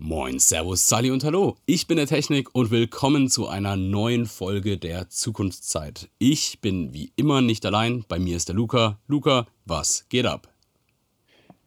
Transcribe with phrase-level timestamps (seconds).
[0.00, 1.56] Moin, Servus, Sally und Hallo.
[1.66, 6.08] Ich bin der Technik und willkommen zu einer neuen Folge der Zukunftszeit.
[6.20, 9.00] Ich bin wie immer nicht allein, bei mir ist der Luca.
[9.08, 10.54] Luca, was geht ab?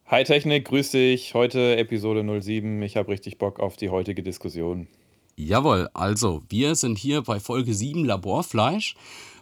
[0.05, 1.33] Hi Technik, grüß dich.
[1.33, 2.81] Heute Episode 07.
[2.83, 4.87] Ich habe richtig Bock auf die heutige Diskussion.
[5.35, 8.95] Jawohl, also wir sind hier bei Folge 7 Laborfleisch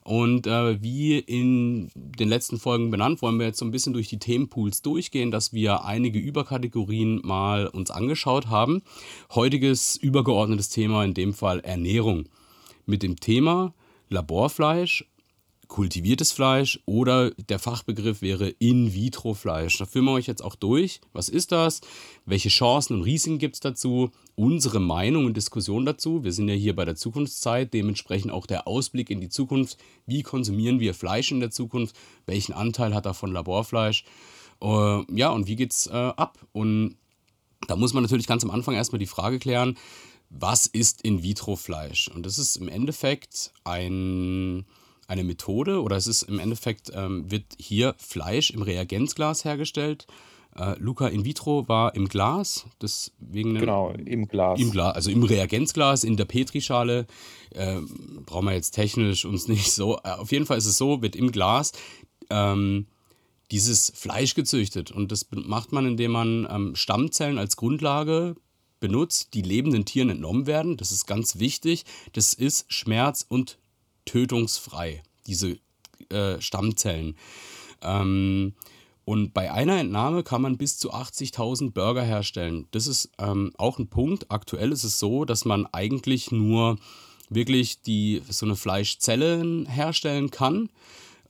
[0.04, 4.08] und äh, wie in den letzten Folgen benannt, wollen wir jetzt so ein bisschen durch
[4.08, 8.82] die Themenpools durchgehen, dass wir einige Überkategorien mal uns angeschaut haben.
[9.34, 12.30] Heutiges übergeordnetes Thema, in dem Fall Ernährung.
[12.86, 13.74] Mit dem Thema
[14.10, 15.06] Laborfleisch
[15.70, 19.78] kultiviertes Fleisch oder der Fachbegriff wäre In-vitro-Fleisch.
[19.78, 21.00] Da führen wir euch jetzt auch durch.
[21.14, 21.80] Was ist das?
[22.26, 24.10] Welche Chancen und Risiken gibt es dazu?
[24.36, 26.24] Unsere Meinung und Diskussion dazu.
[26.24, 29.78] Wir sind ja hier bei der Zukunftszeit, dementsprechend auch der Ausblick in die Zukunft.
[30.08, 31.96] Wie konsumieren wir Fleisch in der Zukunft?
[32.26, 34.04] Welchen Anteil hat davon Laborfleisch?
[34.62, 36.40] Äh, ja, und wie geht's äh, ab?
[36.52, 36.98] Und
[37.68, 39.78] da muss man natürlich ganz am Anfang erstmal die Frage klären,
[40.32, 42.08] was ist In-vitro-Fleisch?
[42.08, 44.66] Und das ist im Endeffekt ein
[45.10, 50.06] eine Methode oder es ist im Endeffekt, ähm, wird hier Fleisch im Reagenzglas hergestellt.
[50.56, 53.56] Äh, Luca in vitro war im Glas, deswegen.
[53.56, 54.60] Genau, im Glas.
[54.60, 57.08] Im Glas, also im Reagenzglas, in der Petrischale.
[57.52, 57.78] Äh,
[58.26, 59.98] brauchen wir jetzt technisch uns nicht so.
[60.04, 61.72] Äh, auf jeden Fall ist es so, wird im Glas
[62.30, 62.86] ähm,
[63.52, 64.92] dieses Fleisch gezüchtet.
[64.92, 68.36] Und das macht man, indem man ähm, Stammzellen als Grundlage
[68.80, 70.78] benutzt, die lebenden Tieren entnommen werden.
[70.78, 71.86] Das ist ganz wichtig.
[72.14, 73.58] Das ist schmerz- und
[74.10, 75.58] tötungsfrei, diese
[76.10, 77.16] äh, Stammzellen.
[77.84, 78.54] Ähm,
[79.06, 82.68] und bei einer Entnahme kann man bis zu 80.000 Burger herstellen.
[82.72, 84.32] Das ist ähm, auch ein Punkt.
[84.32, 86.78] Aktuell ist es so, dass man eigentlich nur
[87.30, 90.70] wirklich die, so eine Fleischzelle herstellen kann.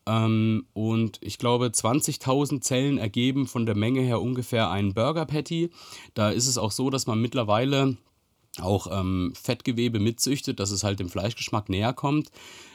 [0.06, 5.70] Ähm, und ich glaube, 20.000 Zellen ergeben von der Menge her ungefähr einen Burger Patty.
[6.14, 7.98] Da ist es auch so, dass man mittlerweile
[8.60, 12.30] auch ähm, Fettgewebe mitzüchtet, dass es halt dem Fleischgeschmack näher kommt.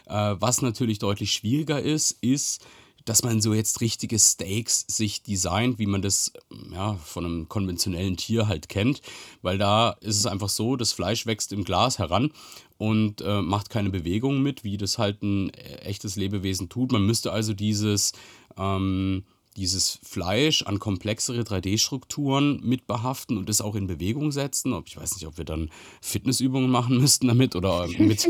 [0.06, 2.64] Äh, was natürlich deutlich schwieriger ist, ist,
[3.04, 6.32] dass man so jetzt richtige Steaks sich designt, wie man das
[6.72, 9.02] ja, von einem konventionellen Tier halt kennt.
[9.42, 12.32] Weil da ist es einfach so, das Fleisch wächst im Glas heran
[12.78, 16.92] und äh, macht keine Bewegung mit, wie das halt ein äh, echtes Lebewesen tut.
[16.92, 18.12] Man müsste also dieses
[18.56, 19.24] ähm,
[19.56, 24.72] dieses Fleisch an komplexere 3D-Strukturen mit behaften und es auch in Bewegung setzen.
[24.72, 25.70] Ob, ich weiß nicht, ob wir dann
[26.00, 28.28] Fitnessübungen machen müssten damit oder mit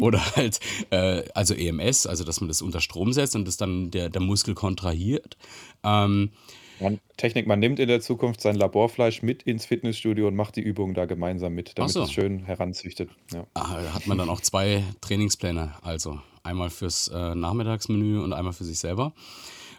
[0.00, 3.90] oder halt äh, also EMS, also dass man das unter Strom setzt und das dann
[3.90, 5.36] der, der Muskel kontrahiert.
[5.84, 6.30] Ähm,
[6.80, 10.60] man, Technik, man nimmt in der Zukunft sein Laborfleisch mit ins Fitnessstudio und macht die
[10.60, 12.02] Übungen da gemeinsam mit, damit so.
[12.02, 13.10] es schön heranzüchtet.
[13.32, 13.46] Ja.
[13.54, 18.64] Ah, hat man dann auch zwei Trainingspläne, also einmal fürs äh, Nachmittagsmenü und einmal für
[18.64, 19.12] sich selber.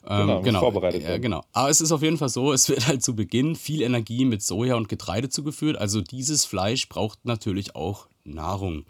[0.10, 0.60] Ähm, genau, genau.
[0.62, 1.44] vorbereitet äh, genau.
[1.52, 4.42] Aber es ist auf jeden Fall so, es wird halt zu Beginn viel Energie mit
[4.42, 5.78] Soja und Getreide zugeführt.
[5.78, 8.86] Also dieses Fleisch braucht natürlich auch Nahrung.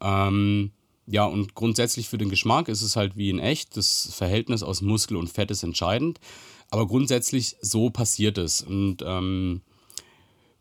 [0.00, 0.70] Ähm,
[1.06, 3.76] ja, und grundsätzlich für den Geschmack ist es halt wie in echt.
[3.76, 6.20] Das Verhältnis aus Muskel und Fett ist entscheidend.
[6.70, 8.62] Aber grundsätzlich so passiert es.
[8.62, 9.62] Und ähm,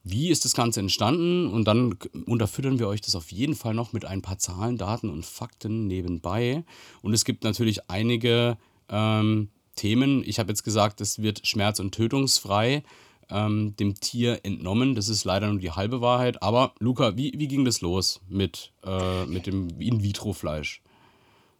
[0.03, 1.51] wie ist das Ganze entstanden?
[1.51, 5.09] Und dann unterfüttern wir euch das auf jeden Fall noch mit ein paar Zahlen, Daten
[5.09, 6.63] und Fakten nebenbei.
[7.01, 8.57] Und es gibt natürlich einige
[8.89, 10.21] ähm, Themen.
[10.25, 12.83] Ich habe jetzt gesagt, es wird schmerz- und tötungsfrei
[13.31, 14.95] ähm, dem Tier entnommen.
[14.95, 16.43] Das ist leider nur die halbe Wahrheit.
[16.43, 20.81] Aber Luca, wie, wie ging das los mit, äh, mit dem In-vitro-Fleisch?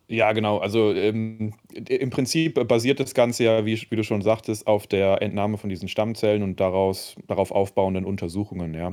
[0.09, 0.59] Ja, genau.
[0.59, 5.21] Also ähm, im Prinzip basiert das Ganze ja, wie, wie, du schon sagtest, auf der
[5.21, 8.73] Entnahme von diesen Stammzellen und daraus, darauf aufbauenden Untersuchungen.
[8.73, 8.91] Ja.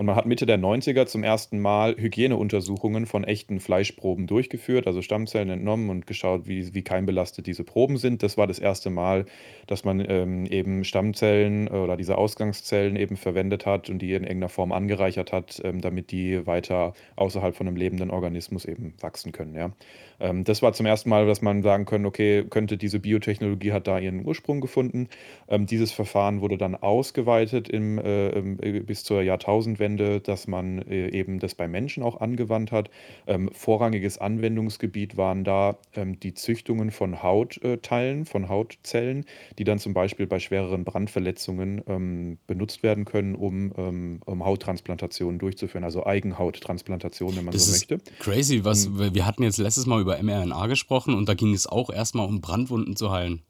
[0.00, 5.02] Und man hat Mitte der 90er zum ersten Mal Hygieneuntersuchungen von echten Fleischproben durchgeführt, also
[5.02, 8.22] Stammzellen entnommen und geschaut, wie, wie keimbelastet diese Proben sind.
[8.22, 9.26] Das war das erste Mal,
[9.66, 14.48] dass man ähm, eben Stammzellen oder diese Ausgangszellen eben verwendet hat und die in irgendeiner
[14.48, 19.54] Form angereichert hat, ähm, damit die weiter außerhalb von einem lebenden Organismus eben wachsen können.
[19.54, 19.70] Ja.
[20.20, 23.86] Ähm, das war zum ersten Mal, dass man sagen können, okay, könnte diese Biotechnologie hat
[23.86, 25.08] da ihren Ursprung gefunden.
[25.48, 31.38] Ähm, dieses Verfahren wurde dann ausgeweitet im, äh, bis zur Jahrtausendwende dass man äh, eben
[31.38, 32.90] das bei Menschen auch angewandt hat.
[33.26, 39.24] Ähm, vorrangiges Anwendungsgebiet waren da ähm, die Züchtungen von Hautteilen, von Hautzellen,
[39.58, 45.38] die dann zum Beispiel bei schwereren Brandverletzungen ähm, benutzt werden können, um, ähm, um Hauttransplantationen
[45.38, 47.98] durchzuführen, also Eigenhauttransplantationen, wenn man das so möchte.
[48.18, 51.90] Crazy, was wir hatten jetzt letztes Mal über mRNA gesprochen und da ging es auch
[51.90, 53.42] erstmal um Brandwunden zu heilen.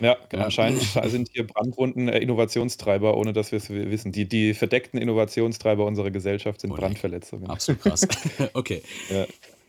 [0.00, 0.44] Ja, genau.
[0.44, 4.12] Anscheinend sind hier Brandwunden äh, Innovationstreiber, ohne dass wir es wissen.
[4.12, 7.48] Die, die verdeckten Innovationstreiber unserer Gesellschaft sind oh, Brandverletzungen.
[7.48, 8.08] Absolut krass.
[8.54, 8.82] okay.
[9.10, 9.26] Ja,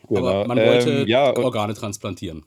[0.08, 0.28] genau.
[0.28, 2.46] Aber man wollte ähm, ja, Organe transplantieren.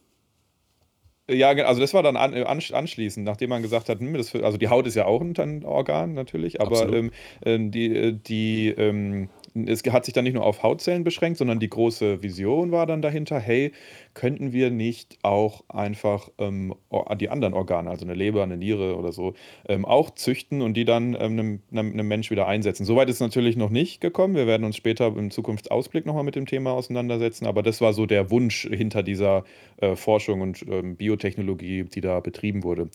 [1.29, 4.69] Ja, also das war dann an, anschließend, nachdem man gesagt hat, hm, das, also die
[4.69, 7.13] Haut ist ja auch ein Organ natürlich, aber ähm,
[7.47, 11.71] ähm, die, die ähm, es hat sich dann nicht nur auf Hautzellen beschränkt, sondern die
[11.71, 13.73] große Vision war dann dahinter, hey,
[14.15, 16.75] könnten wir nicht auch einfach ähm,
[17.21, 19.35] die anderen Organe, also eine Leber, eine Niere oder so,
[19.69, 22.85] ähm, auch züchten und die dann ähm, einem, einem, Mensch wieder einsetzen.
[22.85, 24.35] Soweit ist es natürlich noch nicht gekommen.
[24.35, 28.07] Wir werden uns später im Zukunftsausblick nochmal mit dem Thema auseinandersetzen, aber das war so
[28.07, 29.45] der Wunsch hinter dieser
[29.79, 32.89] äh, Forschung und ähm, Biotechnologie, die da betrieben wurde.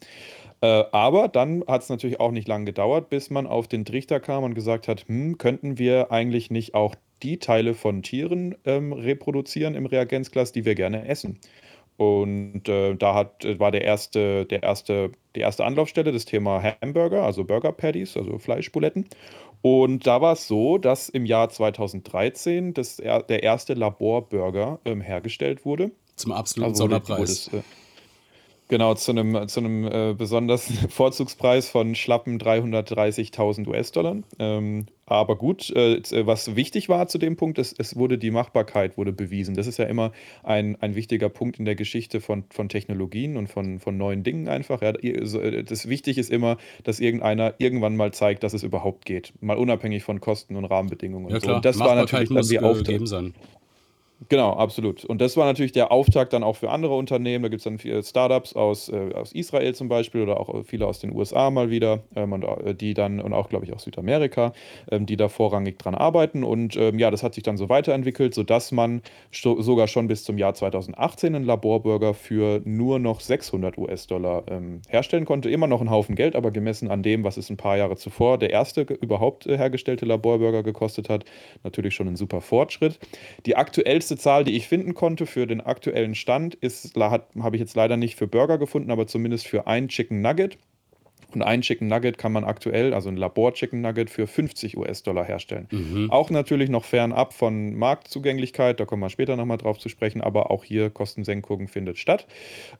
[0.61, 4.19] Äh, aber dann hat es natürlich auch nicht lange gedauert, bis man auf den Trichter
[4.19, 8.93] kam und gesagt hat, hm, könnten wir eigentlich nicht auch die Teile von Tieren ähm,
[8.93, 11.39] reproduzieren im Reagenzglas, die wir gerne essen.
[11.97, 16.63] Und äh, da hat, äh, war der erste, der erste, die erste Anlaufstelle das Thema
[16.81, 19.05] Hamburger, also Burger Patties, also Fleischbuletten.
[19.61, 25.65] Und da war es so, dass im Jahr 2013 das, der erste Laborburger ähm, hergestellt
[25.65, 25.91] wurde.
[26.15, 27.51] Zum absoluten also, Sonderpreis.
[27.51, 27.78] Wurde, äh,
[28.69, 34.17] Genau, zu einem, zu einem äh, besonders Vorzugspreis von schlappen 330.000 US-Dollar.
[34.37, 38.29] Ähm, aber gut, äh, äh, was wichtig war zu dem Punkt, ist, es wurde die
[38.29, 39.55] Machbarkeit wurde bewiesen.
[39.55, 40.11] Das ist ja immer
[40.43, 44.47] ein, ein wichtiger Punkt in der Geschichte von, von Technologien und von, von neuen Dingen
[44.47, 44.83] einfach.
[44.83, 49.33] Ja, äh, das wichtig ist immer, dass irgendeiner irgendwann mal zeigt, dass es überhaupt geht.
[49.41, 51.31] Mal unabhängig von Kosten und Rahmenbedingungen.
[51.31, 51.53] Ja, klar.
[51.53, 51.55] So.
[51.55, 53.33] Und das war natürlich dann die Aufgabe.
[54.27, 55.05] Genau, absolut.
[55.05, 57.43] Und das war natürlich der Auftakt dann auch für andere Unternehmen.
[57.43, 60.87] Da gibt es dann viele Startups aus, äh, aus Israel zum Beispiel oder auch viele
[60.87, 63.83] aus den USA mal wieder, ähm, und, äh, die dann, und auch, glaube ich, aus
[63.83, 64.51] Südamerika,
[64.91, 66.43] ähm, die da vorrangig dran arbeiten.
[66.43, 69.01] Und ähm, ja, das hat sich dann so weiterentwickelt, sodass man
[69.31, 75.23] sogar schon bis zum Jahr 2018 einen Laborburger für nur noch 600 US-Dollar ähm, herstellen
[75.23, 75.49] konnte.
[75.49, 78.37] Immer noch ein Haufen Geld, aber gemessen an dem, was es ein paar Jahre zuvor
[78.37, 81.23] der erste überhaupt äh, hergestellte Laborburger gekostet hat,
[81.63, 82.99] natürlich schon ein super Fortschritt.
[83.45, 87.59] Die aktuellste letzte Zahl, die ich finden konnte für den aktuellen Stand, ist, habe ich
[87.59, 90.57] jetzt leider nicht für Burger gefunden, aber zumindest für ein Chicken Nugget.
[91.33, 95.67] Und ein Chicken Nugget kann man aktuell, also ein Labor-Chicken Nugget, für 50 US-Dollar herstellen.
[95.71, 96.09] Mhm.
[96.09, 100.51] Auch natürlich noch fernab von Marktzugänglichkeit, da kommen wir später nochmal drauf zu sprechen, aber
[100.51, 102.25] auch hier Kostensenkungen findet statt.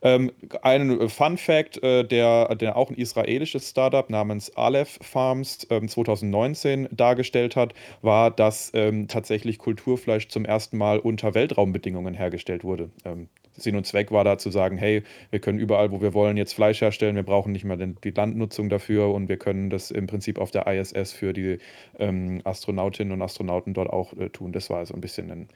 [0.02, 0.32] Ähm,
[0.62, 6.88] ein Fun Fact, äh, der, der auch ein israelisches Startup namens Aleph Farms ähm, 2019
[6.90, 12.90] dargestellt hat, war, dass ähm, tatsächlich Kulturfleisch zum ersten Mal unter Weltraumbedingungen hergestellt wurde.
[13.04, 16.36] Ähm, Sinn und Zweck war da zu sagen, hey, wir können überall, wo wir wollen,
[16.36, 19.90] jetzt Fleisch herstellen, wir brauchen nicht mehr den, die Landnutzung dafür und wir können das
[19.90, 21.58] im Prinzip auf der ISS für die
[21.98, 24.52] ähm, Astronautinnen und Astronauten dort auch äh, tun.
[24.52, 25.48] Das war so ein bisschen ein,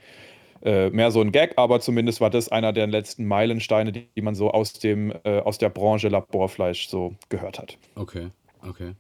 [0.63, 4.23] äh, mehr so ein Gag, aber zumindest war das einer der letzten Meilensteine, die, die
[4.23, 7.79] man so aus, dem, äh, aus der Branche Laborfleisch so gehört hat.
[7.95, 8.29] Okay,
[8.67, 8.93] okay.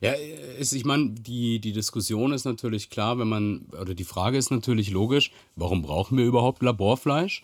[0.00, 0.12] Ja,
[0.58, 4.50] ist, ich meine, die, die Diskussion ist natürlich klar, wenn man, oder die Frage ist
[4.50, 7.42] natürlich logisch, warum brauchen wir überhaupt Laborfleisch?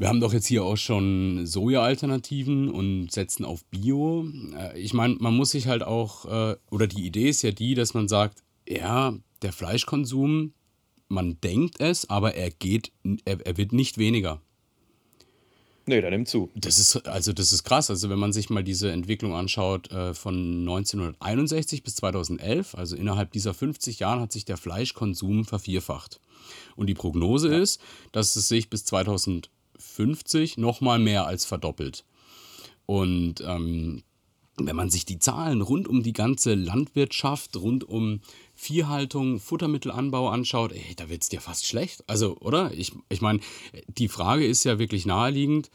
[0.00, 4.26] Wir haben doch jetzt hier auch schon Soja-Alternativen und setzen auf Bio.
[4.56, 7.74] Äh, ich meine, man muss sich halt auch, äh, oder die Idee ist ja die,
[7.74, 10.54] dass man sagt, ja, der Fleischkonsum,
[11.08, 12.92] man denkt es, aber er geht,
[13.26, 14.40] er, er wird nicht weniger.
[15.84, 16.48] Nee, der nimmt zu.
[16.54, 17.90] Das ist, also das ist krass.
[17.90, 23.32] Also wenn man sich mal diese Entwicklung anschaut äh, von 1961 bis 2011, also innerhalb
[23.32, 26.20] dieser 50 Jahren hat sich der Fleischkonsum vervierfacht.
[26.74, 27.58] Und die Prognose ja.
[27.58, 27.82] ist,
[28.12, 29.50] dass es sich bis 2050
[29.80, 32.04] 50 nochmal mehr als verdoppelt.
[32.86, 34.02] Und ähm,
[34.66, 38.20] wenn man sich die Zahlen rund um die ganze Landwirtschaft, rund um
[38.54, 42.04] Viehhaltung, Futtermittelanbau anschaut, ey, da wird es dir fast schlecht.
[42.06, 42.72] Also, oder?
[42.72, 43.40] Ich, ich meine,
[43.88, 45.70] die Frage ist ja wirklich naheliegend.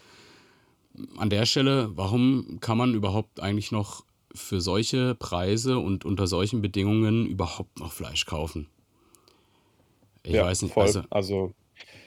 [1.18, 6.62] An der Stelle, warum kann man überhaupt eigentlich noch für solche Preise und unter solchen
[6.62, 8.68] Bedingungen überhaupt noch Fleisch kaufen?
[10.24, 10.74] Ich ja, weiß nicht.
[10.74, 10.84] Voll.
[10.84, 11.54] Also, also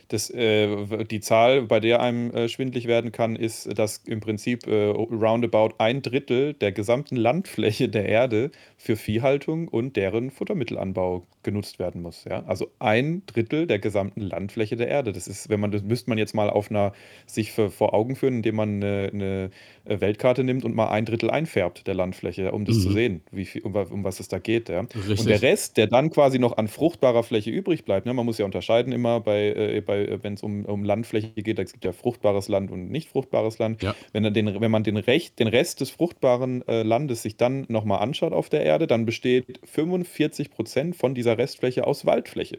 [0.08, 4.66] das, äh, die Zahl, bei der einem äh, schwindlig werden kann, ist, dass im Prinzip
[4.66, 11.78] äh, roundabout ein Drittel der gesamten Landfläche der Erde für Viehhaltung und deren Futtermittelanbau genutzt
[11.78, 12.24] werden muss.
[12.28, 12.44] Ja?
[12.46, 15.12] Also ein Drittel der gesamten Landfläche der Erde.
[15.14, 16.92] Das ist, wenn man, das müsste man jetzt mal auf einer
[17.26, 19.50] sich für, vor Augen führen, indem man eine, eine,
[19.86, 22.80] äh, Weltkarte nimmt und mal ein Drittel einfärbt der Landfläche, um das mhm.
[22.80, 24.68] zu sehen, wie viel, um, um, was es da geht.
[24.68, 24.80] Ja?
[24.80, 28.12] Und der Rest, der dann quasi noch an fruchtbarer Fläche übrig bleibt, ne?
[28.12, 31.58] man muss ja unterscheiden immer bei, äh, bei äh, wenn es um, um Landfläche geht,
[31.58, 33.82] es gibt ja fruchtbares Land und nicht fruchtbares Land.
[33.82, 33.94] Ja.
[34.12, 38.00] Wenn, den, wenn man den, Recht, den Rest des fruchtbaren äh, Landes sich dann nochmal
[38.00, 42.58] anschaut auf der Erde, dann besteht 45 Prozent von dieser Restfläche aus Waldfläche.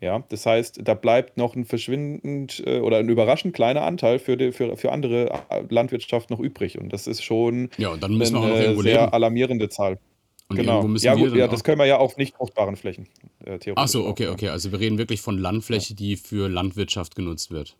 [0.00, 4.36] Ja, das heißt, da bleibt noch ein verschwindend äh, oder ein überraschend kleiner Anteil für,
[4.36, 6.78] die, für, für andere äh, Landwirtschaft noch übrig.
[6.78, 9.12] Und das ist schon ja, und dann müssen eine wir auch noch sehr leben.
[9.12, 9.98] alarmierende Zahl.
[10.48, 10.86] Und genau.
[10.98, 13.08] ja, gut, ja, das können wir ja auf nicht fruchtbaren Flächen
[13.40, 13.72] äh, theoretisch.
[13.76, 14.50] Ach so, okay, okay.
[14.50, 15.96] Also wir reden wirklich von Landfläche, ja.
[15.96, 17.76] die für Landwirtschaft genutzt wird.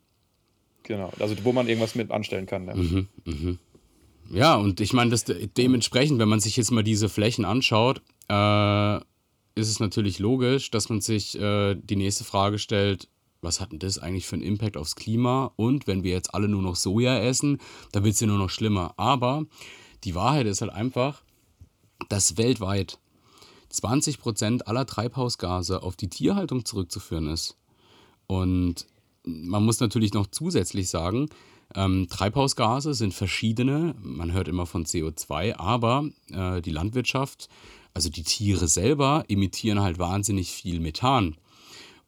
[0.82, 2.66] Genau, also wo man irgendwas mit anstellen kann.
[2.66, 3.58] Ja, Mhm, mhm.
[4.30, 8.02] Ja, und ich meine, das de dementsprechend, wenn man sich jetzt mal diese Flächen anschaut,
[8.28, 8.98] äh,
[9.56, 13.08] ist es natürlich logisch, dass man sich äh, die nächste Frage stellt,
[13.40, 15.52] was hat denn das eigentlich für einen Impact aufs Klima?
[15.56, 17.58] Und wenn wir jetzt alle nur noch Soja essen,
[17.92, 18.94] dann wird es ja nur noch schlimmer.
[18.96, 19.44] Aber
[20.04, 21.22] die Wahrheit ist halt einfach,
[22.08, 22.98] dass weltweit
[23.72, 27.56] 20% aller Treibhausgase auf die Tierhaltung zurückzuführen ist.
[28.26, 28.86] Und
[29.24, 31.28] man muss natürlich noch zusätzlich sagen,
[31.74, 33.94] ähm, Treibhausgase sind verschiedene.
[34.02, 37.48] Man hört immer von CO2, aber äh, die Landwirtschaft,
[37.96, 41.34] also die Tiere selber, emittieren halt wahnsinnig viel Methan.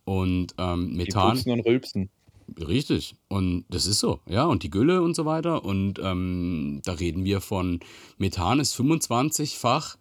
[0.04, 2.10] Und ähm, die Methan, pupsen und rülpsen.
[2.60, 3.14] richtig.
[3.28, 4.44] Und das ist so, ja.
[4.44, 5.64] Und die Gülle und so weiter.
[5.64, 7.80] Und ähm, da reden wir von
[8.18, 9.96] Methan ist 25-fach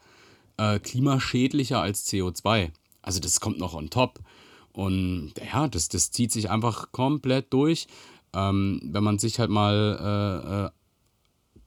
[0.58, 2.72] äh, klimaschädlicher als CO2.
[3.02, 4.20] Also das kommt noch on top.
[4.74, 7.88] Und ja, das, das zieht sich einfach komplett durch.
[8.34, 10.70] Ähm, wenn man sich halt mal,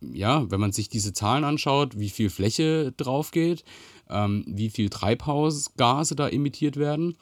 [0.05, 3.65] äh, äh, ja, wenn man sich diese Zahlen anschaut, wie viel Fläche drauf geht,
[4.11, 7.17] ähm, wie viel Treibhausgase da emittiert werden.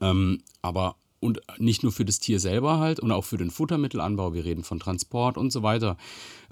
[0.00, 4.32] Ähm, aber und nicht nur für das Tier selber halt und auch für den Futtermittelanbau.
[4.32, 5.98] Wir reden von Transport und so weiter.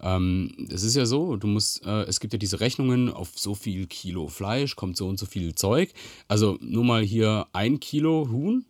[0.02, 3.54] Ähm, es ist ja so, du musst, äh, es gibt ja diese Rechnungen, auf so
[3.54, 5.94] viel Kilo Fleisch kommt so und so viel Zeug.
[6.28, 8.66] Also nur mal hier ein Kilo Huhn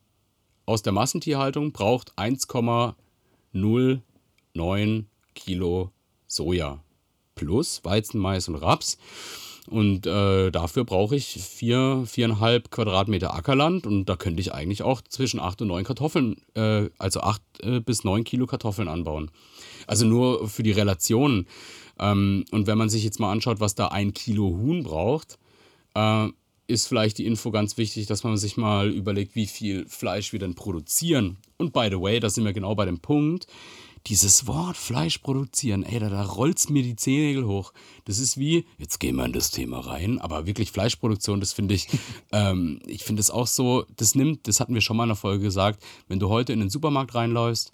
[0.66, 5.04] aus der Massentierhaltung braucht 1,09
[5.34, 5.90] Kilo
[6.26, 6.84] Soja
[7.34, 8.98] plus Weizen, Mais und Raps.
[9.70, 15.02] Und äh, dafür brauche ich vier, viereinhalb Quadratmeter Ackerland und da könnte ich eigentlich auch
[15.02, 19.30] zwischen acht und neun Kartoffeln, äh, also acht äh, bis neun Kilo Kartoffeln anbauen.
[19.86, 21.46] Also nur für die Relation.
[21.98, 25.38] Ähm, und wenn man sich jetzt mal anschaut, was da ein Kilo Huhn braucht,
[25.94, 26.28] äh,
[26.66, 30.38] ist vielleicht die Info ganz wichtig, dass man sich mal überlegt, wie viel Fleisch wir
[30.38, 31.36] denn produzieren.
[31.58, 33.46] Und by the way, da sind wir genau bei dem Punkt,
[34.08, 37.72] dieses Wort Fleisch produzieren, ey, da, da rollt's mir die Zehennägel hoch.
[38.06, 41.74] Das ist wie, jetzt gehen wir in das Thema rein, aber wirklich Fleischproduktion, das finde
[41.74, 41.88] ich,
[42.32, 45.16] ähm, ich finde es auch so, das nimmt, das hatten wir schon mal in der
[45.16, 47.72] Folge gesagt, wenn du heute in den Supermarkt reinläufst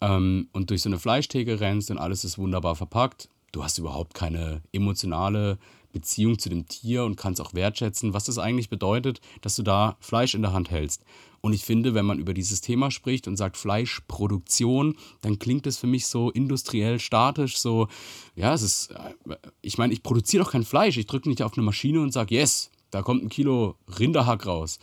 [0.00, 4.14] ähm, und durch so eine Fleischtheke rennst und alles ist wunderbar verpackt, du hast überhaupt
[4.14, 5.58] keine emotionale
[5.92, 9.96] Beziehung zu dem Tier und kannst auch wertschätzen, was das eigentlich bedeutet, dass du da
[10.00, 11.04] Fleisch in der Hand hältst.
[11.40, 15.78] Und ich finde, wenn man über dieses Thema spricht und sagt Fleischproduktion, dann klingt es
[15.78, 17.88] für mich so industriell statisch, so,
[18.34, 21.54] ja, es ist, äh, ich meine, ich produziere doch kein Fleisch, ich drücke nicht auf
[21.54, 24.78] eine Maschine und sage, yes, da kommt ein Kilo Rinderhack raus.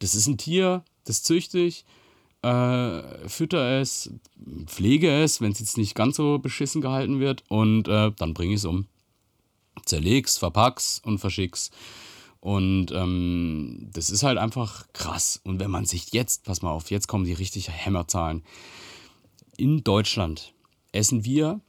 [0.00, 1.84] Das ist ein Tier, das züchte ich,
[2.42, 4.10] äh, fütter es,
[4.66, 8.54] pflege es, wenn es jetzt nicht ganz so beschissen gehalten wird und äh, dann bringe
[8.54, 8.86] ich es um
[9.86, 11.70] zerleg's, verpack's und verschick's.
[12.40, 15.40] Und ähm, das ist halt einfach krass.
[15.44, 18.42] Und wenn man sich jetzt, pass mal auf, jetzt kommen die richtig Hämmerzahlen.
[19.56, 20.52] In Deutschland
[20.92, 21.60] essen wir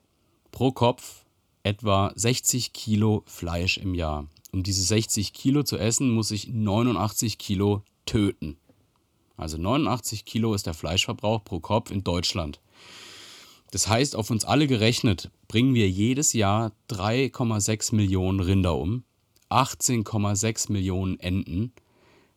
[0.51, 1.23] pro Kopf
[1.63, 4.27] etwa 60 Kilo Fleisch im Jahr.
[4.51, 8.57] Um diese 60 Kilo zu essen, muss ich 89 Kilo töten.
[9.37, 12.59] Also 89 Kilo ist der Fleischverbrauch pro Kopf in Deutschland.
[13.71, 19.03] Das heißt, auf uns alle gerechnet bringen wir jedes Jahr 3,6 Millionen Rinder um,
[19.49, 21.73] 18,6 Millionen Enten,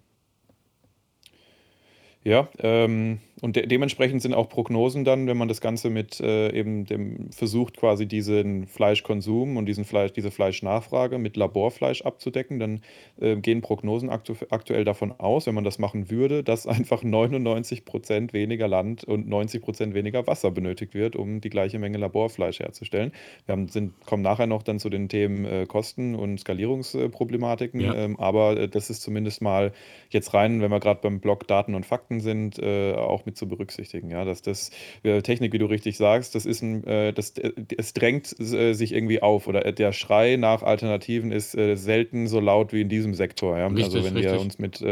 [2.28, 6.52] Ja, ähm, und de dementsprechend sind auch Prognosen dann, wenn man das Ganze mit äh,
[6.52, 12.82] eben dem versucht, quasi diesen Fleischkonsum und diesen Fleisch, diese Fleischnachfrage mit Laborfleisch abzudecken, dann
[13.22, 18.34] äh, gehen Prognosen aktu aktuell davon aus, wenn man das machen würde, dass einfach 99%
[18.34, 23.12] weniger Land und 90% weniger Wasser benötigt wird, um die gleiche Menge Laborfleisch herzustellen.
[23.46, 27.94] Wir haben, sind, kommen nachher noch dann zu den Themen äh, Kosten und Skalierungsproblematiken, Ja.
[27.94, 29.74] ähm, aber äh, das ist zumindest mal
[30.10, 33.48] jetzt rein, wenn wir gerade beim Block Daten und Fakten sind, äh, auch mit zu
[33.48, 34.10] berücksichtigen.
[34.10, 34.72] Ja, dass das
[35.04, 38.94] äh, Technik, wie du richtig sagst, das ist ein, äh, das, äh, es drängt sich
[38.94, 43.58] irgendwie auf oder der Schrei nach Alternativen ist selten so laut wie in diesem Sektor.
[43.58, 43.68] Ja?
[43.68, 44.34] Richtig, also wenn richtig.
[44.34, 44.84] wir uns mit,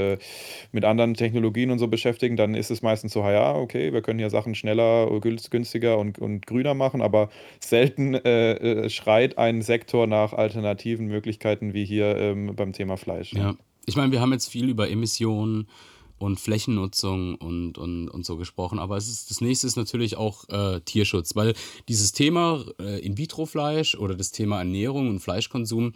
[0.72, 4.20] mit anderen Technologien und so beschäftigen, dann ist es meistens so, ja, okay, wir können
[4.20, 5.10] hier Sachen schneller,
[5.50, 11.86] günstiger und, und grüner machen, aber selten äh, schreit ein Sektor nach alternativen Möglichkeiten wie
[11.86, 13.34] hier ähm, beim Thema Fleisch.
[13.34, 13.56] Ja.
[13.86, 15.68] Ich meine, wir haben jetzt viel über Emissionen
[16.17, 18.79] und Flächennutzung und, und, und so gesprochen.
[18.79, 21.53] Aber es ist, das nächste ist natürlich auch äh, Tierschutz, weil
[21.89, 25.93] dieses Thema äh, In-vitro-Fleisch oder das Thema Ernährung und Fleischkonsum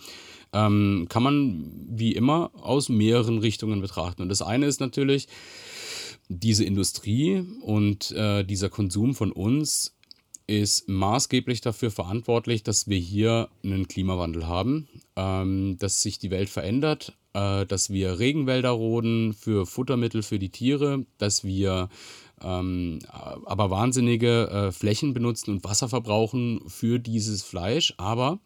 [0.53, 4.21] ähm, kann man wie immer aus mehreren Richtungen betrachten.
[4.21, 5.27] Und das eine ist natürlich,
[6.29, 9.95] diese Industrie und äh, dieser Konsum von uns
[10.45, 16.49] ist maßgeblich dafür verantwortlich, dass wir hier einen Klimawandel haben, ähm, dass sich die Welt
[16.49, 21.89] verändert, äh, dass wir Regenwälder roden für Futtermittel für die Tiere, dass wir
[22.41, 27.93] ähm, aber wahnsinnige äh, Flächen benutzen und Wasser verbrauchen für dieses Fleisch.
[27.97, 28.39] Aber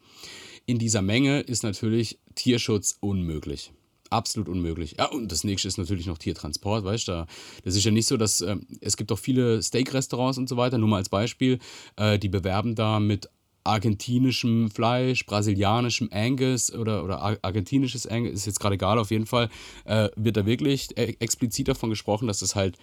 [0.66, 3.72] in dieser Menge ist natürlich Tierschutz unmöglich.
[4.10, 4.96] Absolut unmöglich.
[4.98, 7.26] Ja, und das nächste ist natürlich noch Tiertransport, weißt du?
[7.64, 10.78] Das ist ja nicht so, dass äh, es gibt auch viele Steak-Restaurants und so weiter,
[10.78, 11.58] nur mal als Beispiel,
[11.96, 13.28] äh, die bewerben da mit
[13.64, 19.48] argentinischem Fleisch, brasilianischem Angus oder, oder argentinisches Angus, ist jetzt gerade egal, auf jeden Fall
[19.84, 22.76] äh, wird da wirklich e-, explizit davon gesprochen, dass das halt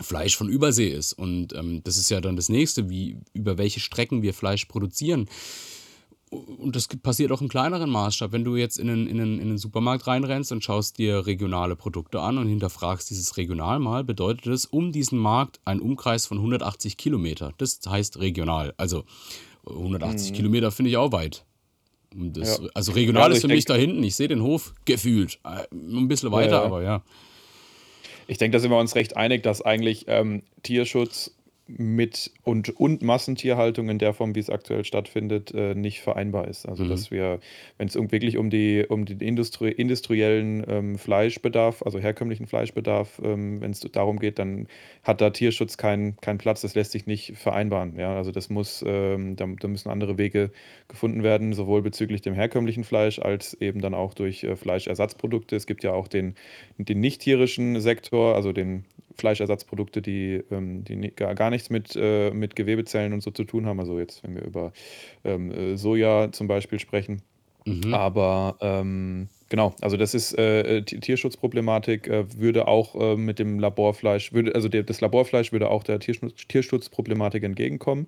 [0.00, 1.14] Fleisch von Übersee ist.
[1.14, 5.28] Und ähm, das ist ja dann das nächste, wie, über welche Strecken wir Fleisch produzieren.
[6.28, 8.32] Und das passiert auch im kleineren Maßstab.
[8.32, 11.76] Wenn du jetzt in einen, in, einen, in einen Supermarkt reinrennst und schaust dir regionale
[11.76, 16.38] Produkte an und hinterfragst dieses regional mal, bedeutet es um diesen Markt ein Umkreis von
[16.38, 17.54] 180 Kilometer.
[17.58, 18.74] Das heißt regional.
[18.76, 19.04] Also
[19.68, 20.34] 180 mhm.
[20.34, 21.44] Kilometer finde ich auch weit.
[22.14, 22.68] Das, ja.
[22.74, 24.02] Also regional ja, also ist für mich da hinten.
[24.02, 25.38] Ich sehe den Hof gefühlt.
[25.44, 27.02] Äh, ein bisschen weiter, ja, aber ja.
[28.28, 31.35] Ich denke, da sind wir uns recht einig, dass eigentlich ähm, Tierschutz
[31.68, 36.66] mit und, und Massentierhaltung in der Form, wie es aktuell stattfindet, äh, nicht vereinbar ist.
[36.66, 36.88] Also mhm.
[36.90, 37.40] dass wir,
[37.76, 43.60] wenn es wirklich um die um den Industrie, industriellen ähm, Fleischbedarf, also herkömmlichen Fleischbedarf, ähm,
[43.60, 44.68] wenn es darum geht, dann
[45.02, 46.60] hat da Tierschutz keinen kein Platz.
[46.60, 47.98] Das lässt sich nicht vereinbaren.
[47.98, 50.50] Ja, also das muss, ähm, da, da, müssen andere Wege
[50.86, 55.56] gefunden werden, sowohl bezüglich dem herkömmlichen Fleisch als eben dann auch durch äh, Fleischersatzprodukte.
[55.56, 56.36] Es gibt ja auch den
[56.78, 58.84] den nicht tierischen Sektor, also den
[59.18, 63.80] Fleischersatzprodukte, die, ähm, die gar nichts mit, äh, mit Gewebezellen und so zu tun haben.
[63.80, 64.72] Also jetzt, wenn wir über
[65.24, 67.22] ähm, äh, Soja zum Beispiel sprechen.
[67.66, 67.92] Mhm.
[67.92, 74.32] Aber ähm, genau, also das ist äh, Tierschutzproblematik, äh, würde auch äh, mit dem Laborfleisch,
[74.32, 78.06] würde, also der, das Laborfleisch würde auch der Tierschutz, Tierschutzproblematik entgegenkommen.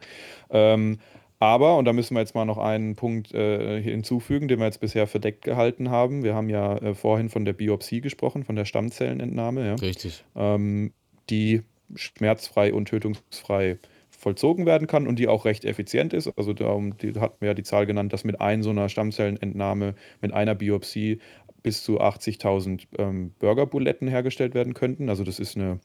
[0.51, 0.99] Ähm,
[1.41, 4.81] aber, und da müssen wir jetzt mal noch einen Punkt äh, hinzufügen, den wir jetzt
[4.81, 6.25] bisher verdeckt gehalten haben.
[6.25, 9.67] Wir haben ja äh, vorhin von der Biopsie gesprochen, von der Stammzellenentnahme.
[9.67, 9.75] Ja?
[9.77, 10.25] Richtig.
[10.35, 10.93] Ähm,
[11.31, 11.63] die
[11.95, 13.79] schmerzfrei und tötungsfrei
[14.11, 16.29] vollzogen werden kann und die auch recht effizient ist.
[16.37, 20.33] Also die, hatten wir ja die Zahl genannt, dass mit einer so einer Stammzellenentnahme, mit
[20.33, 21.21] einer Biopsie
[21.63, 25.09] bis zu 80.000 ähm, Burgerbuletten hergestellt werden könnten.
[25.09, 25.81] Also das ist eine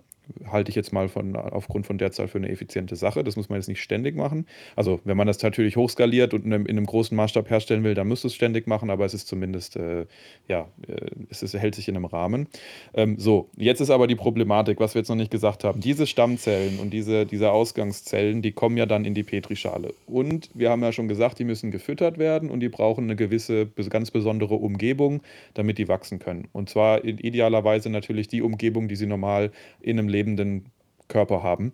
[0.49, 3.23] halte ich jetzt mal von, aufgrund von der Zahl für eine effiziente Sache.
[3.23, 4.45] Das muss man jetzt nicht ständig machen.
[4.75, 7.93] Also wenn man das natürlich hochskaliert und in einem, in einem großen Maßstab herstellen will,
[7.93, 10.05] dann muss es ständig machen, aber es ist zumindest, äh,
[10.47, 12.47] ja, äh, es ist, hält sich in einem Rahmen.
[12.93, 15.81] Ähm, so, jetzt ist aber die Problematik, was wir jetzt noch nicht gesagt haben.
[15.81, 19.93] Diese Stammzellen und diese, diese Ausgangszellen, die kommen ja dann in die Petrischale.
[20.07, 23.67] Und wir haben ja schon gesagt, die müssen gefüttert werden und die brauchen eine gewisse,
[23.89, 25.21] ganz besondere Umgebung,
[25.53, 26.47] damit die wachsen können.
[26.53, 30.65] Und zwar idealerweise natürlich die Umgebung, die sie normal in einem lebenden
[31.07, 31.73] Körper haben.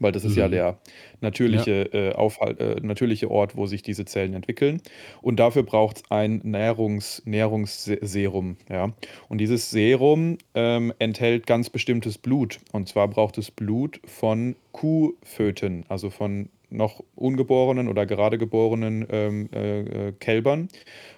[0.00, 0.38] Weil das ist mhm.
[0.38, 0.78] ja der
[1.20, 1.98] natürliche, ja.
[1.98, 4.80] Äh, Aufhalt, äh, natürliche Ort, wo sich diese Zellen entwickeln.
[5.20, 8.56] Und dafür braucht es ein Nährungs, Nährungsserum.
[8.70, 8.94] Ja?
[9.28, 12.60] Und dieses Serum ähm, enthält ganz bestimmtes Blut.
[12.72, 19.48] Und zwar braucht es Blut von Kuhföten, also von noch ungeborenen oder gerade geborenen ähm,
[19.52, 20.68] äh, äh Kälbern.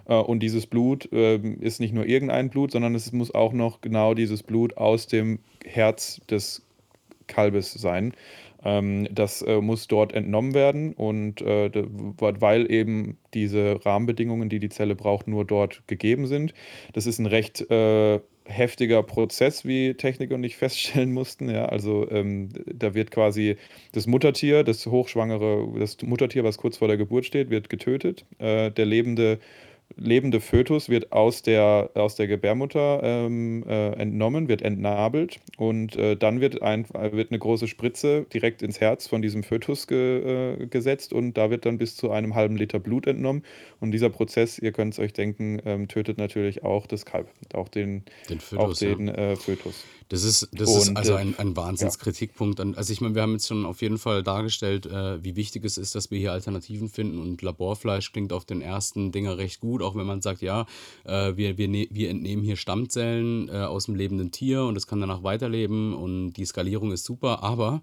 [0.06, 3.80] Äh, und dieses Blut äh, ist nicht nur irgendein Blut, sondern es muss auch noch
[3.80, 6.62] genau dieses Blut aus dem Herz des
[7.26, 8.12] Kalbes sein.
[8.64, 14.68] Ähm, das äh, muss dort entnommen werden und äh, weil eben diese Rahmenbedingungen, die die
[14.68, 16.54] Zelle braucht, nur dort gegeben sind.
[16.92, 17.66] Das ist ein recht
[18.44, 21.48] heftiger Prozess, wie Techniker und ich feststellen mussten.
[21.50, 23.56] Ja, also ähm, da wird quasi
[23.92, 28.24] das Muttertier, das hochschwangere, das Muttertier, was kurz vor der Geburt steht, wird getötet.
[28.38, 29.38] Äh, der lebende
[29.96, 36.16] lebende Fötus wird aus der, aus der Gebärmutter ähm, äh, entnommen, wird entnabelt und äh,
[36.16, 40.66] dann wird, ein, wird eine große Spritze direkt ins Herz von diesem Fötus ge, äh,
[40.66, 43.42] gesetzt und da wird dann bis zu einem halben Liter Blut entnommen.
[43.80, 47.68] Und dieser Prozess, ihr könnt es euch denken, ähm, tötet natürlich auch das Kalb, auch
[47.68, 49.14] den, Den auch Fötus, den ja.
[49.14, 49.84] äh, Fötus.
[50.08, 52.60] Das ist, das ist Und also äh, ein, ein ja, Wahnsinnskritikpunkt.
[52.60, 55.64] An- Also ich meine, wir haben jetzt schon auf jeden Fall dargestellt, äh, wie wichtig
[55.64, 57.18] es ist, dass wir hier Alternativen finden.
[57.18, 60.66] Und Laborfleisch klingt auf den ersten Dinger recht gut, auch wenn man sagt, ja,
[61.04, 64.86] äh, wir, wir, ne wir entnehmen hier Stammzellen äh, aus dem lebenden Tier und es
[64.86, 67.42] kann danach weiterleben und die Skalierung ist super.
[67.42, 67.82] Aber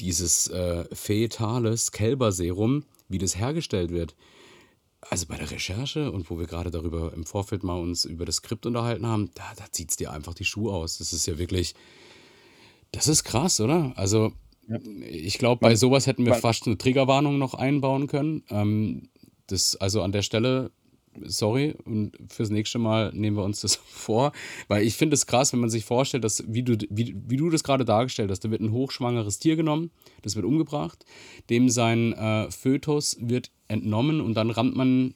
[0.00, 4.14] dieses äh, fetales Kälberserum, wie das hergestellt wird,
[5.00, 8.36] also bei der Recherche und wo wir gerade darüber im Vorfeld mal uns über das
[8.36, 10.98] Skript unterhalten haben, da, da zieht es dir einfach die Schuhe aus.
[10.98, 11.74] Das ist ja wirklich,
[12.92, 13.92] das ist krass, oder?
[13.96, 14.32] Also
[14.68, 14.78] ja.
[15.08, 18.42] ich glaube, bei sowas hätten wir fast eine Triggerwarnung noch einbauen können.
[18.50, 19.08] Ähm,
[19.46, 20.70] das, also an der Stelle,
[21.24, 24.32] sorry, und fürs nächste Mal nehmen wir uns das vor,
[24.68, 27.50] weil ich finde es krass, wenn man sich vorstellt, dass, wie du, wie, wie du
[27.50, 29.90] das gerade dargestellt hast, da wird ein hochschwangeres Tier genommen,
[30.22, 31.04] das wird umgebracht,
[31.50, 35.14] dem sein äh, Fötus wird entnommen und dann rammt man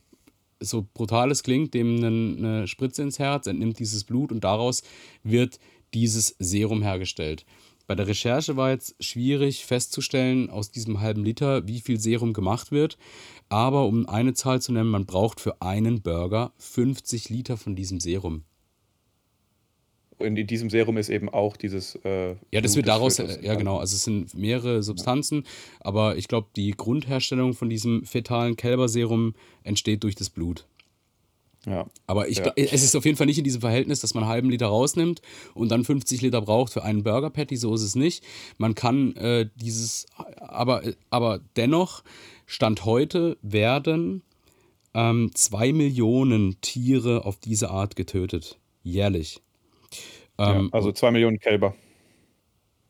[0.61, 4.83] so brutal es klingt, dem eine, eine Spritze ins Herz, entnimmt dieses Blut und daraus
[5.25, 5.59] wird
[5.93, 7.45] dieses Serum hergestellt.
[7.87, 12.71] Bei der Recherche war jetzt schwierig festzustellen aus diesem halben Liter, wie viel Serum gemacht
[12.71, 12.97] wird.
[13.53, 18.01] Aber um eine Zahl zu nennen, man braucht für einen Burger 50 Liter von diesem
[18.01, 18.45] Serum.
[20.19, 23.77] in diesem Serum ist eben auch dieses äh, Ja, das wird daraus, Fötus ja genau,
[23.77, 25.45] also es sind mehrere Substanzen,
[25.81, 29.35] aber ich glaube, die Grundherstellung von diesem fetalen Kälberserum
[29.65, 30.67] entsteht durch das Blut.
[31.65, 32.53] Ja, Aber ich, ja.
[32.57, 35.23] es ist auf jeden Fall nicht in diesem Verhältnis, dass man einen halben Liter rausnimmt
[35.55, 37.57] und dann 50 Liter braucht für einen Burger Patty.
[37.57, 38.25] So ist es nicht.
[38.59, 40.07] Man kann äh, dieses,
[40.39, 42.03] aber, aber dennoch,
[42.47, 44.23] Stand heute werden
[44.95, 48.59] ähm, zwei Millionen Tiere auf diese Art getötet.
[48.83, 49.41] Jährlich.
[50.39, 51.75] Ja, Ähm, also und, zwei Millionen Kälber.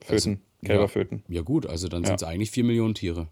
[0.09, 1.23] also, Föten, ja, Kälberföten.
[1.29, 3.29] ja gut, also dann sind Ja, es eigentlich vier Millionen Tiere.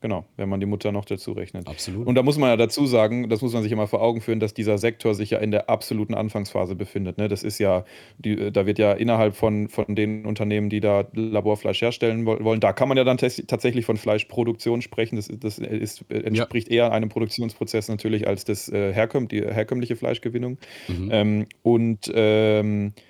[0.00, 1.66] Genau, wenn man die Mutter noch dazu rechnet.
[1.68, 2.06] Absolut.
[2.06, 4.40] Und da muss man ja dazu sagen, das muss man sich immer vor Augen führen,
[4.40, 7.18] dass dieser Sektor sich ja in der absoluten Anfangsphase befindet.
[7.18, 7.28] Ne?
[7.28, 7.84] Das ist ja,
[8.18, 12.60] die, da wird ja innerhalb von, von den Unternehmen, die da Laborfleisch herstellen woll- wollen,
[12.60, 15.16] da kann man ja dann tatsächlich von Fleischproduktion sprechen.
[15.16, 16.18] Das, das ist, Ja.
[16.18, 20.58] entspricht eher einem Produktionsprozess natürlich als das äh, herkömm, die herkömmliche Fleischgewinnung.
[20.88, 21.08] Mhm.
[21.12, 23.07] Ähm, und ähm, Äh,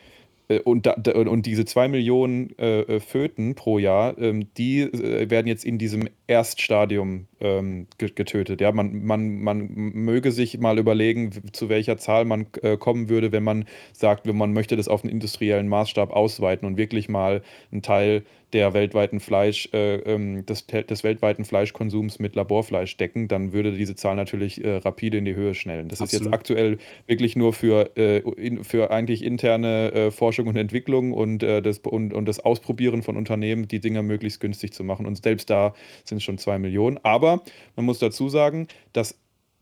[0.65, 5.47] Und, da, und diese zwei Millionen äh, äh, Föten pro Jahr, ähm, die äh, werden
[5.47, 8.63] jetzt in diesem Erststadium ähm, ge- getötet.
[8.63, 13.31] Ja, man, man, man möge sich mal überlegen, zu welcher Zahl man äh, kommen würde,
[13.31, 17.43] wenn man sagt, wenn man möchte das auf einen industriellen Maßstab ausweiten und wirklich mal
[17.71, 23.53] einen Teil der weltweiten Fleisch, äh, ähm, des, des weltweiten Fleischkonsums mit Laborfleisch decken, dann
[23.53, 25.89] würde diese Zahl natürlich äh, rapide in die Höhe schnellen.
[25.89, 26.35] Das ist jetzt Absolut.
[26.35, 31.61] aktuell wirklich nur für, äh, in, für eigentlich interne äh, Forschung und Entwicklung und, äh,
[31.61, 35.07] das, und, und das Ausprobieren von Unternehmen, die Dinger möglichst günstig zu machen.
[35.07, 36.99] Und selbst da sind es schon zwei Millionen.
[37.03, 37.43] Aber
[37.77, 39.19] man muss dazu sagen, dass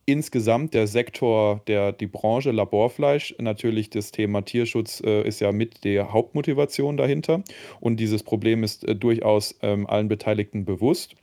[0.07, 5.85] insgesamt der Sektor, der, die Branche Laborfleisch, natürlich das Thema Tierschutz äh, ist ja mit
[5.85, 7.42] der Hauptmotivation dahinter.
[7.81, 11.16] Und dieses Problem ist äh, durchaus ähm, allen Beteiligten bewusst.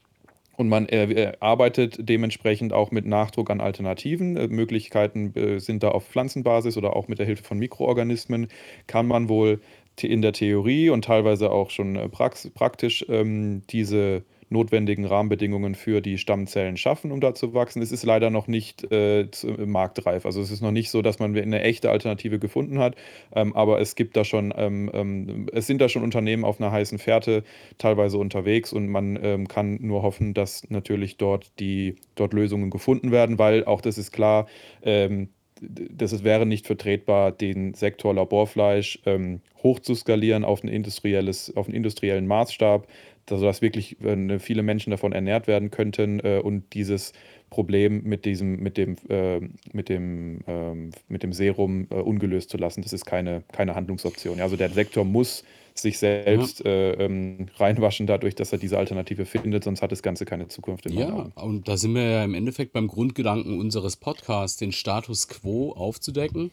[0.55, 4.37] Und man äh, äh, arbeitet dementsprechend auch mit Nachdruck an Alternativen.
[4.37, 8.49] Äh, Möglichkeiten äh, sind da auf Pflanzenbasis oder auch mit der Hilfe von Mikroorganismen.
[8.85, 9.61] Kann man wohl
[10.01, 15.99] in der Theorie und teilweise auch schon äh, prax praktisch ähm, diese notwendigen Rahmenbedingungen für
[15.99, 17.81] die Stammzellen schaffen, um da zu wachsen.
[17.81, 19.27] Es ist leider noch nicht äh, äh,
[19.65, 20.25] marktreif.
[20.25, 22.95] Also es ist noch nicht so, dass man eine echte Alternative gefunden hat.
[23.35, 26.71] Ähm, aber es gibt da schon, ähm, ähm, es sind da schon Unternehmen auf einer
[26.71, 27.43] heißen Fährte
[27.77, 33.11] teilweise unterwegs und man ähm, kann nur hoffen, dass natürlich dort die dort Lösungen gefunden
[33.11, 34.47] werden, weil auch das ist klar,
[34.83, 35.29] ähm,
[35.61, 41.75] das es wäre nicht vertretbar, den Sektor Laborfleisch ähm, hochzuskalieren auf ein industrielles, auf einen
[41.75, 42.87] industriellen Maßstab,
[43.29, 47.13] sodass wirklich äh, viele Menschen davon ernährt werden könnten äh, und dieses
[47.49, 49.39] Problem mit diesem, mit dem, äh,
[49.71, 52.81] mit dem, ähm, mit dem Serum äh, ungelöst zu lassen.
[52.81, 54.37] Das ist keine, keine Handlungsoption.
[54.39, 55.43] Ja, Also der Sektor muss
[55.75, 56.23] sich Ja.
[56.23, 60.47] selbst äh, ähm, reinwaschen dadurch, dass er diese Alternative findet, sonst hat das Ganze keine
[60.47, 64.71] Zukunft in Ja, und da sind wir ja im Endeffekt beim Grundgedanken unseres Podcasts, den
[64.71, 66.51] Status quo aufzudecken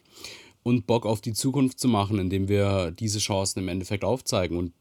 [0.63, 4.57] und Bock auf die Zukunft zu machen, indem wir diese Chancen im Endeffekt aufzeigen.
[4.57, 4.73] Und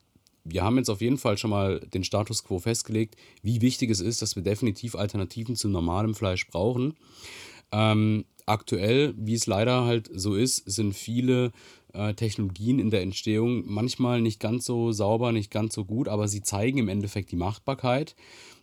[0.51, 3.99] wir haben jetzt auf jeden Fall schon mal den Status quo festgelegt, wie wichtig es
[3.99, 6.95] ist, dass wir definitiv Alternativen zu normalem Fleisch brauchen.
[7.71, 11.51] Ähm, aktuell, wie es leider halt so ist, sind viele
[11.93, 16.27] äh, Technologien in der Entstehung manchmal nicht ganz so sauber, nicht ganz so gut, aber
[16.27, 18.15] sie zeigen im Endeffekt die Machbarkeit.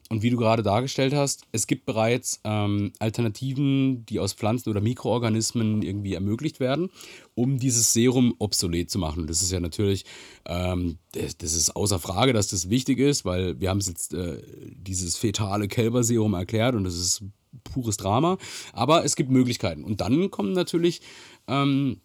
[0.09, 4.81] Und wie du gerade dargestellt hast, es gibt bereits ähm, Alternativen, die aus Pflanzen oder
[4.81, 6.90] Mikroorganismen irgendwie ermöglicht werden,
[7.35, 9.27] um dieses Serum obsolet zu machen.
[9.27, 10.05] Das ist ja natürlich,
[10.45, 14.14] ähm, das, das, ist außer Frage, dass das wichtig ist, weil wir haben es jetzt
[14.14, 14.40] äh,
[14.77, 17.25] dieses fetale Kälberserum erklärt und das ist
[17.64, 18.38] pures Drama.
[18.73, 19.83] Aber es gibt Möglichkeiten.
[19.83, 21.01] Und dann kommen natürlich
[21.49, 22.01] ähm,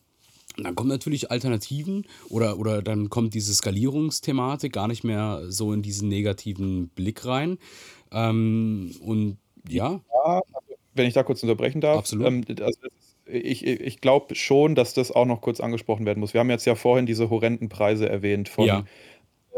[0.57, 5.81] dann kommen natürlich Alternativen oder, oder dann kommt diese Skalierungsthematik gar nicht mehr so in
[5.81, 7.57] diesen negativen Blick rein.
[8.11, 9.37] Ähm, und
[9.67, 9.91] ja.
[9.91, 10.45] ja also,
[10.93, 11.99] wenn ich da kurz unterbrechen darf.
[11.99, 12.27] Absolut.
[12.27, 12.79] Ähm, also
[13.25, 16.33] ich, ich glaube schon, dass das auch noch kurz angesprochen werden muss.
[16.33, 18.83] Wir haben jetzt ja vorhin diese horrenden Preise erwähnt von, ja.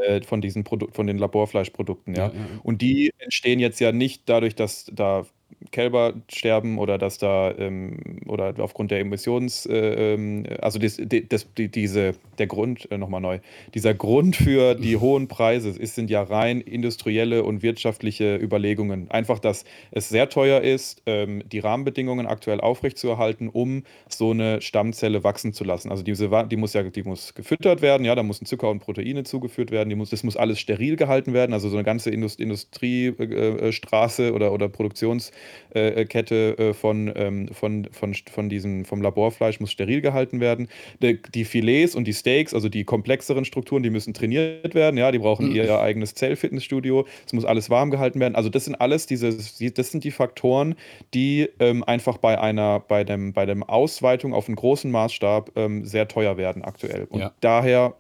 [0.06, 2.28] äh, von diesen Produkt, von den Laborfleischprodukten, ja?
[2.28, 2.46] Ja, ja.
[2.62, 5.26] Und die entstehen jetzt ja nicht dadurch, dass da
[5.72, 10.98] Kälber sterben oder dass da ähm, oder aufgrund der Emissions, äh, ähm, also das,
[11.30, 13.40] das, die, diese, der Grund, äh, nochmal neu,
[13.74, 19.10] dieser Grund für die hohen Preise ist, sind ja rein industrielle und wirtschaftliche Überlegungen.
[19.12, 25.24] Einfach, dass es sehr teuer ist, ähm, die Rahmenbedingungen aktuell aufrechtzuerhalten, um so eine Stammzelle
[25.24, 25.92] wachsen zu lassen.
[25.92, 29.24] Also diese, die muss ja, die muss gefüttert werden, ja, da müssen Zucker und Proteine
[29.24, 32.40] zugeführt werden, die muss, das muss alles steril gehalten werden, also so eine ganze Indust
[32.40, 35.32] Industriestraße äh, oder, oder Produktions-
[35.74, 40.68] äh, Kette äh, von, ähm, von, von, von diesem, vom Laborfleisch muss steril gehalten werden.
[41.02, 44.98] Die, die, Filets und die Steaks, also die komplexeren Strukturen, die müssen trainiert werden.
[44.98, 45.56] Ja, die brauchen mhm.
[45.56, 47.06] ihr eigenes Zellfitnessstudio.
[47.26, 48.36] Es muss alles warm gehalten werden.
[48.36, 50.76] Also das sind alles diese, das sind die Faktoren,
[51.14, 55.86] die ähm, einfach bei einer, bei dem, bei dem Ausweitung auf einen großen Maßstab ähm,
[55.86, 57.06] sehr teuer werden aktuell.
[57.10, 57.32] Und ja.
[57.42, 57.96] daher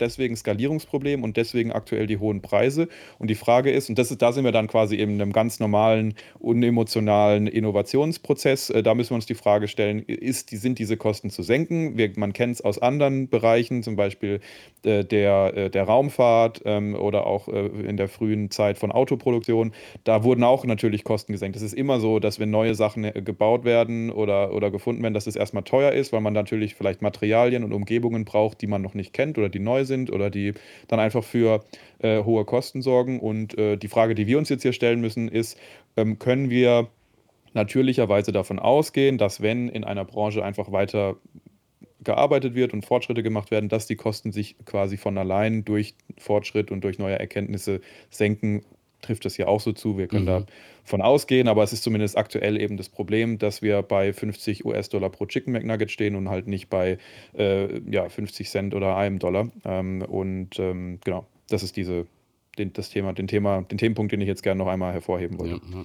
[0.00, 2.88] deswegen Skalierungsproblem und deswegen aktuell die hohen Preise.
[3.18, 5.60] Und die Frage ist, und das ist, da sind wir dann quasi in einem ganz
[5.60, 8.70] normalen, unemotionalen Innovationsprozess.
[8.70, 11.96] Äh, da müssen wir uns die Frage stellen, ist, sind diese Kosten zu senken?
[11.96, 14.40] Wir, man kennt es aus anderen Bereichen, zum Beispiel
[14.84, 19.72] äh, der, äh, der Raumfahrt ähm, oder auch in der frühen Zeit von Autoproduktion.
[20.04, 21.56] Da wurden auch natürlich Kosten gesenkt.
[21.56, 25.26] Es ist immer so, dass wenn neue Sachen gebaut werden oder, oder gefunden werden, dass
[25.26, 28.94] es erstmal teuer ist, weil man natürlich vielleicht Materialien und Umgebungen braucht, die man noch
[28.94, 30.54] nicht kennt oder die neu sind oder die
[30.88, 31.64] dann einfach für
[32.00, 33.20] äh, hohe Kosten sorgen.
[33.20, 35.58] Und äh, die Frage, die wir uns jetzt hier stellen müssen, ist,
[35.96, 36.88] ähm, können wir
[37.54, 41.16] natürlicherweise davon ausgehen, dass wenn in einer Branche einfach weiter
[42.02, 46.70] gearbeitet wird und Fortschritte gemacht werden, dass die Kosten sich quasi von allein durch Fortschritt
[46.70, 48.62] und durch neue Erkenntnisse senken
[49.04, 49.96] trifft das ja auch so zu.
[49.98, 50.46] Wir können mhm.
[50.82, 55.10] davon ausgehen, aber es ist zumindest aktuell eben das Problem, dass wir bei 50 US-Dollar
[55.10, 56.98] pro Chicken McNugget stehen und halt nicht bei
[57.36, 59.50] äh, ja, 50 Cent oder einem Dollar.
[59.64, 62.06] Ähm, und ähm, genau, das ist diese,
[62.58, 65.60] den, das Thema, den Thema, den Themenpunkt, den ich jetzt gerne noch einmal hervorheben wollte.
[65.70, 65.84] Ja, ja.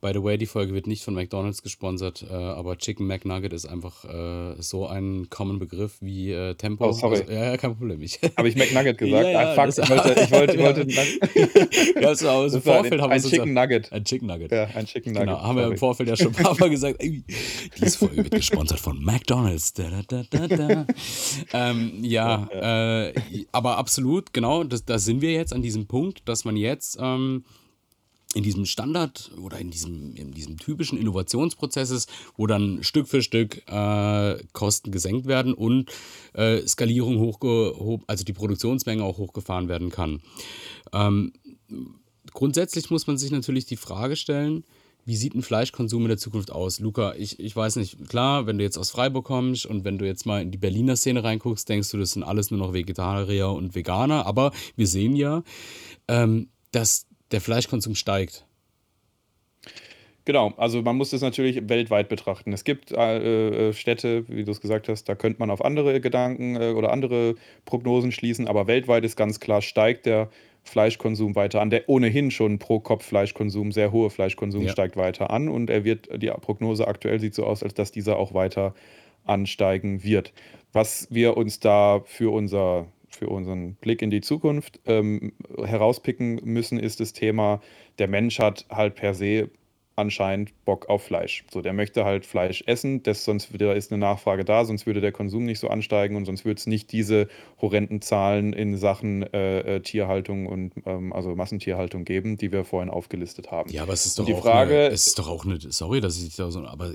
[0.00, 3.66] By the way, die Folge wird nicht von McDonalds gesponsert, äh, aber Chicken McNugget ist
[3.66, 6.88] einfach äh, so ein common Begriff wie äh, Tempo.
[6.88, 7.20] Oh, sorry.
[7.20, 8.00] Also, ja, kein Problem.
[8.36, 9.24] Habe ich McNugget gesagt?
[9.24, 13.00] ja, ja, ah, fuck, ich wollte, ich wollte, ich wollte ja, also aus dem Vorfeld
[13.00, 13.92] haben wir ein Chicken Nugget.
[13.92, 14.52] Ein Chicken Nugget.
[14.52, 15.28] Ja, ein Chicken Nugget.
[15.28, 15.66] Genau, haben sorry.
[15.66, 17.22] wir im Vorfeld ja schon ein paar Mal gesagt, ey,
[17.80, 19.72] diese Folge wird gesponsert von McDonalds.
[19.74, 20.86] Da, da, da,
[21.52, 23.06] ähm, ja, ja.
[23.06, 23.14] Äh,
[23.52, 27.44] aber absolut, genau, da sind wir jetzt an diesem Punkt, dass man jetzt ähm,
[28.34, 33.22] in diesem Standard oder in diesem, in diesem typischen Innovationsprozess ist, wo dann Stück für
[33.22, 35.90] Stück äh, Kosten gesenkt werden und
[36.34, 40.22] äh, Skalierung hochgehoben, also die Produktionsmenge auch hochgefahren werden kann.
[40.92, 41.32] Ähm,
[42.32, 44.64] grundsätzlich muss man sich natürlich die Frage stellen,
[45.04, 46.78] wie sieht ein Fleischkonsum in der Zukunft aus?
[46.78, 50.06] Luca, ich, ich weiß nicht, klar, wenn du jetzt aus Freiburg kommst und wenn du
[50.06, 53.48] jetzt mal in die Berliner Szene reinguckst, denkst du, das sind alles nur noch Vegetarier
[53.48, 55.42] und Veganer, aber wir sehen ja,
[56.06, 58.44] ähm, dass der Fleischkonsum steigt.
[60.24, 62.52] Genau, also man muss das natürlich weltweit betrachten.
[62.52, 66.00] Es gibt äh, äh Städte, wie du es gesagt hast, da könnte man auf andere
[66.00, 70.28] Gedanken äh, oder andere Prognosen schließen, aber weltweit ist ganz klar, steigt der
[70.62, 71.70] Fleischkonsum weiter an.
[71.70, 74.70] Der ohnehin schon pro Kopf Fleischkonsum, sehr hohe Fleischkonsum ja.
[74.70, 78.16] steigt weiter an und er wird, die Prognose aktuell sieht so aus, als dass dieser
[78.16, 78.74] auch weiter
[79.24, 80.32] ansteigen wird.
[80.72, 86.78] Was wir uns da für unser für unseren Blick in die Zukunft ähm, herauspicken müssen,
[86.78, 87.60] ist das Thema,
[87.98, 89.50] der Mensch hat halt per se
[89.96, 91.44] anscheinend Bock auf Fleisch.
[91.50, 95.00] So, der möchte halt Fleisch essen, das, sonst da ist eine Nachfrage da, sonst würde
[95.00, 97.28] der Konsum nicht so ansteigen und sonst würde es nicht diese
[97.60, 102.90] horrenden Zahlen in Sachen äh, äh, Tierhaltung und ähm, also Massentierhaltung geben, die wir vorhin
[102.90, 103.70] aufgelistet haben.
[103.70, 106.00] Ja, aber es ist doch die auch Frage, eine, es ist doch auch eine, sorry,
[106.00, 106.94] dass ich da so, aber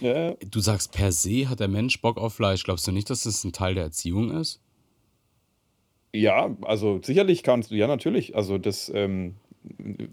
[0.00, 0.34] ja.
[0.34, 2.62] du sagst per se hat der Mensch Bock auf Fleisch.
[2.62, 4.60] Glaubst du nicht, dass das ein Teil der Erziehung ist?
[6.12, 8.34] Ja, also sicherlich kannst du, ja, natürlich.
[8.36, 9.34] Also das, ähm,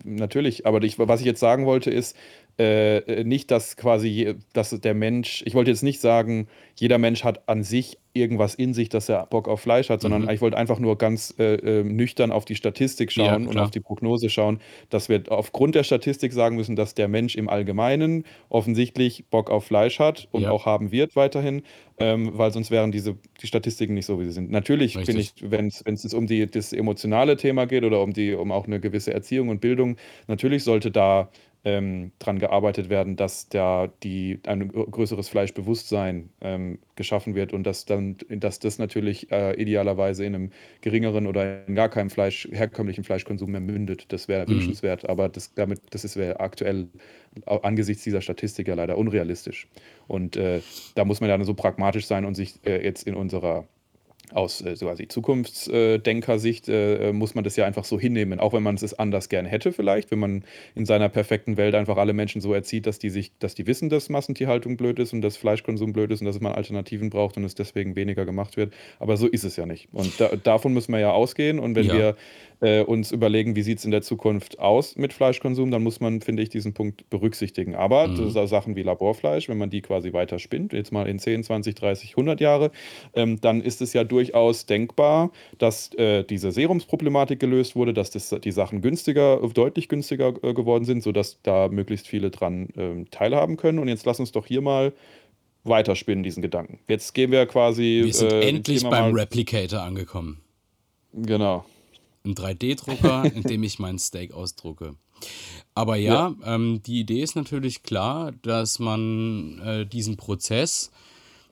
[0.03, 2.17] natürlich, aber ich, was ich jetzt sagen wollte, ist,
[2.57, 7.47] äh, nicht, dass quasi, dass der Mensch, ich wollte jetzt nicht sagen, jeder Mensch hat
[7.49, 10.29] an sich irgendwas in sich, dass er Bock auf Fleisch hat, sondern mhm.
[10.29, 13.71] ich wollte einfach nur ganz äh, äh, nüchtern auf die Statistik schauen ja, und auf
[13.71, 14.59] die Prognose schauen,
[14.91, 19.65] dass wir aufgrund der Statistik sagen müssen, dass der Mensch im Allgemeinen offensichtlich Bock auf
[19.65, 20.51] Fleisch hat und ja.
[20.51, 21.63] auch haben wird weiterhin,
[21.97, 24.51] ähm, weil sonst wären diese die Statistiken nicht so, wie sie sind.
[24.51, 28.51] Natürlich bin ich, wenn es um die, das emotionale Thema geht oder um die, um
[28.51, 31.29] auch eine gewisse Erziehung und Bildung, natürlich sollte da
[31.65, 37.85] ähm, dran gearbeitet werden, dass da die, ein größeres Fleischbewusstsein ähm, geschaffen wird und dass
[37.85, 43.03] dann, dass das natürlich äh, idealerweise in einem geringeren oder in gar keinem Fleisch, herkömmlichen
[43.03, 44.11] Fleischkonsum mehr mündet.
[44.11, 44.55] Das wäre mhm.
[44.55, 46.89] wünschenswert, aber das damit, das ist aktuell
[47.45, 49.67] angesichts dieser Statistik ja leider unrealistisch.
[50.07, 50.61] Und äh,
[50.95, 53.67] da muss man dann so pragmatisch sein und sich äh, jetzt in unserer
[54.31, 58.63] aus äh, quasi Zukunftsdenkersicht äh, äh, muss man das ja einfach so hinnehmen, auch wenn
[58.63, 60.43] man es anders gern hätte vielleicht, wenn man
[60.75, 63.89] in seiner perfekten Welt einfach alle Menschen so erzieht, dass die sich, dass die wissen,
[63.89, 67.43] dass Massentierhaltung blöd ist und dass Fleischkonsum blöd ist und dass man Alternativen braucht und
[67.43, 68.73] es deswegen weniger gemacht wird.
[68.99, 69.89] Aber so ist es ja nicht.
[69.91, 71.59] Und da, davon müssen wir ja ausgehen.
[71.59, 71.93] Und wenn ja.
[71.93, 72.15] wir
[72.63, 76.21] äh, uns überlegen, wie sieht es in der Zukunft aus mit Fleischkonsum, dann muss man,
[76.21, 77.75] finde ich, diesen Punkt berücksichtigen.
[77.75, 78.29] Aber mhm.
[78.47, 82.11] Sachen wie Laborfleisch, wenn man die quasi weiter spinnt, jetzt mal in 10, 20, 30,
[82.11, 82.71] 100 Jahre,
[83.15, 88.29] ähm, dann ist es ja durchaus denkbar, dass äh, diese Serumsproblematik gelöst wurde, dass das,
[88.29, 93.57] die Sachen günstiger, deutlich günstiger äh, geworden sind, sodass da möglichst viele dran ähm, teilhaben
[93.57, 93.79] können.
[93.79, 94.93] Und jetzt lass uns doch hier mal
[95.65, 96.79] weiterspinnen, diesen Gedanken.
[96.87, 98.03] Jetzt gehen wir quasi.
[98.05, 100.39] Wir sind äh, endlich beim Replicator angekommen.
[101.13, 101.65] Genau
[102.23, 104.95] einen 3D-Drucker, in dem ich mein Steak ausdrucke.
[105.75, 106.55] Aber ja, ja.
[106.55, 110.91] Ähm, die Idee ist natürlich klar, dass man äh, diesen Prozess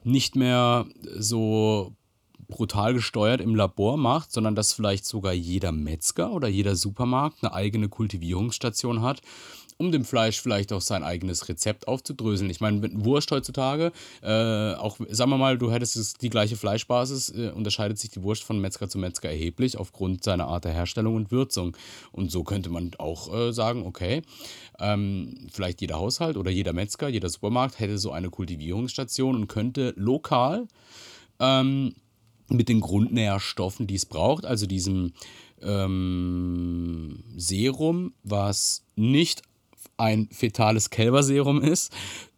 [0.04, 1.94] nicht mehr so
[2.48, 7.54] brutal gesteuert im Labor macht, sondern dass vielleicht sogar jeder Metzger oder jeder Supermarkt eine
[7.54, 9.22] eigene Kultivierungsstation hat
[9.82, 12.48] um dem Fleisch vielleicht auch sein eigenes Rezept aufzudröseln.
[12.50, 13.90] Ich meine, mit Wurst heutzutage,
[14.22, 18.44] äh, auch sagen wir mal, du hättest die gleiche Fleischbasis, äh, unterscheidet sich die Wurst
[18.44, 21.76] von Metzger zu Metzger erheblich aufgrund seiner Art der Herstellung und Würzung.
[22.12, 24.22] Und so könnte man auch äh, sagen, okay,
[24.78, 29.94] ähm, vielleicht jeder Haushalt oder jeder Metzger, jeder Supermarkt hätte so eine Kultivierungsstation und könnte
[29.96, 30.68] lokal
[31.40, 31.94] ähm,
[32.48, 35.12] mit den Grundnährstoffen, die es braucht, also diesem
[35.60, 39.42] ähm, Serum, was nicht
[40.02, 41.92] ein fetales Kälberserum ist.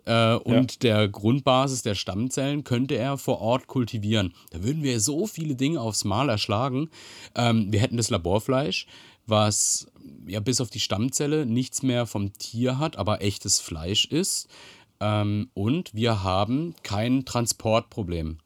[0.05, 0.79] Äh, und ja.
[0.81, 4.35] der Grundbasis der Stammzellen könnte er vor Ort kultivieren.
[4.51, 6.91] Da würden wir so viele Dinge aufs Mal erschlagen.
[7.35, 8.87] Ähm, wir hätten das Laborfleisch,
[9.27, 9.87] was
[10.27, 14.49] ja bis auf die Stammzelle nichts mehr vom Tier hat, aber echtes Fleisch ist.
[15.01, 18.39] Ähm, und wir haben kein Transportproblem,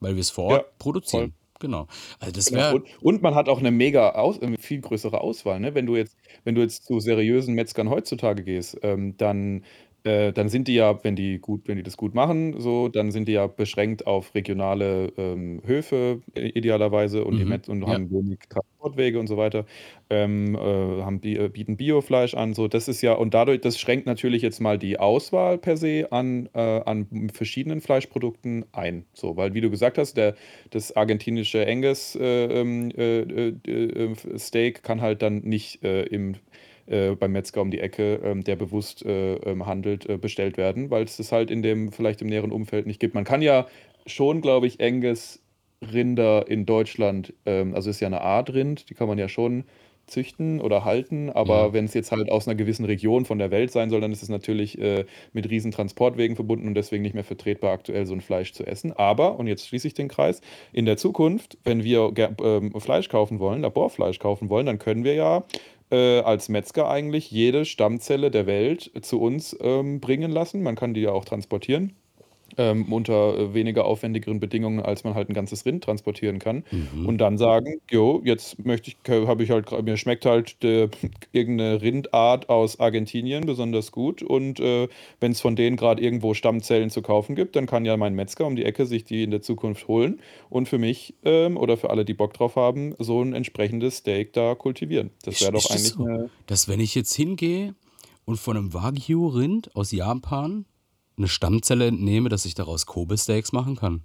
[0.00, 1.30] weil wir es vor Ort ja, produzieren.
[1.30, 1.41] Voll.
[1.62, 1.86] Genau.
[2.18, 2.74] Also das genau.
[2.74, 5.60] Und, und, man hat auch eine mega Aus, viel größere Auswahl.
[5.60, 5.76] Ne?
[5.76, 9.62] Wenn du jetzt, wenn du jetzt zu seriösen Metzgern heutzutage ggehst, ähm, dann
[10.04, 13.10] äh, dann sind die ja, wenn die gut, wenn die das gut machen, so, dann
[13.12, 17.62] sind die ja beschränkt auf regionale ähm, Höfe idealerweise und, die Mhm.
[17.68, 17.86] und Ja.
[17.86, 19.64] haben wenig Transportwege und so weiter,
[20.10, 20.58] ähm, äh,
[21.02, 22.54] haben, äh, bieten Biofleisch an.
[22.54, 26.08] So, das ist ja, und dadurch, das schränkt natürlich jetzt mal die Auswahl per se
[26.10, 29.06] an, äh, an verschiedenen Fleischprodukten ein.
[29.14, 30.34] So, weil wie du gesagt hast, der,
[30.70, 36.34] das argentinische Angus äh, ähm, äh, äh, äh, Steak kann halt dann nicht äh, im
[36.86, 40.90] äh, beim Metzger um die Ecke, ähm, der bewusst äh, ähm, handelt, äh, bestellt werden,
[40.90, 43.14] weil es das halt in dem, vielleicht im näheren Umfeld nicht gibt.
[43.14, 43.66] Man kann ja
[44.06, 45.40] schon, glaube ich, Angus
[45.82, 49.64] Rinder in Deutschland, ähm, also ist ja eine Art Rind, die kann man ja schon
[50.06, 51.72] züchten oder halten, aber ja.
[51.72, 54.22] wenn es jetzt halt aus einer gewissen Region von der Welt sein soll, dann ist
[54.22, 58.20] es natürlich äh, mit riesen Transportwegen verbunden und deswegen nicht mehr vertretbar, aktuell so ein
[58.20, 58.92] Fleisch zu essen.
[58.92, 60.40] Aber, und jetzt schließe ich den Kreis,
[60.72, 65.14] in der Zukunft, wenn wir ähm, Fleisch kaufen wollen, Laborfleisch kaufen wollen, dann können wir
[65.14, 65.44] ja
[65.92, 70.62] äh, als Metzger eigentlich jede Stammzelle der Welt zu uns ähm, bringen lassen.
[70.62, 71.94] Man kann die ja auch transportieren.
[72.58, 76.64] Ähm, unter äh, weniger aufwendigeren Bedingungen, als man halt ein ganzes Rind transportieren kann.
[76.70, 77.06] Mhm.
[77.06, 80.88] Und dann sagen, jo, jetzt möchte ich, habe ich halt, mir schmeckt halt de,
[81.32, 84.22] irgendeine Rindart aus Argentinien besonders gut.
[84.22, 84.88] Und äh,
[85.20, 88.46] wenn es von denen gerade irgendwo Stammzellen zu kaufen gibt, dann kann ja mein Metzger
[88.46, 91.90] um die Ecke sich die in der Zukunft holen und für mich ähm, oder für
[91.90, 95.10] alle, die Bock drauf haben, so ein entsprechendes Steak da kultivieren.
[95.22, 95.88] Das wäre doch eigentlich.
[95.88, 97.74] So, eine, dass wenn ich jetzt hingehe
[98.24, 100.66] und von einem Wagyu-Rind aus Japan
[101.16, 104.02] eine Stammzelle entnehme, dass ich daraus Kobe-Steaks machen kann.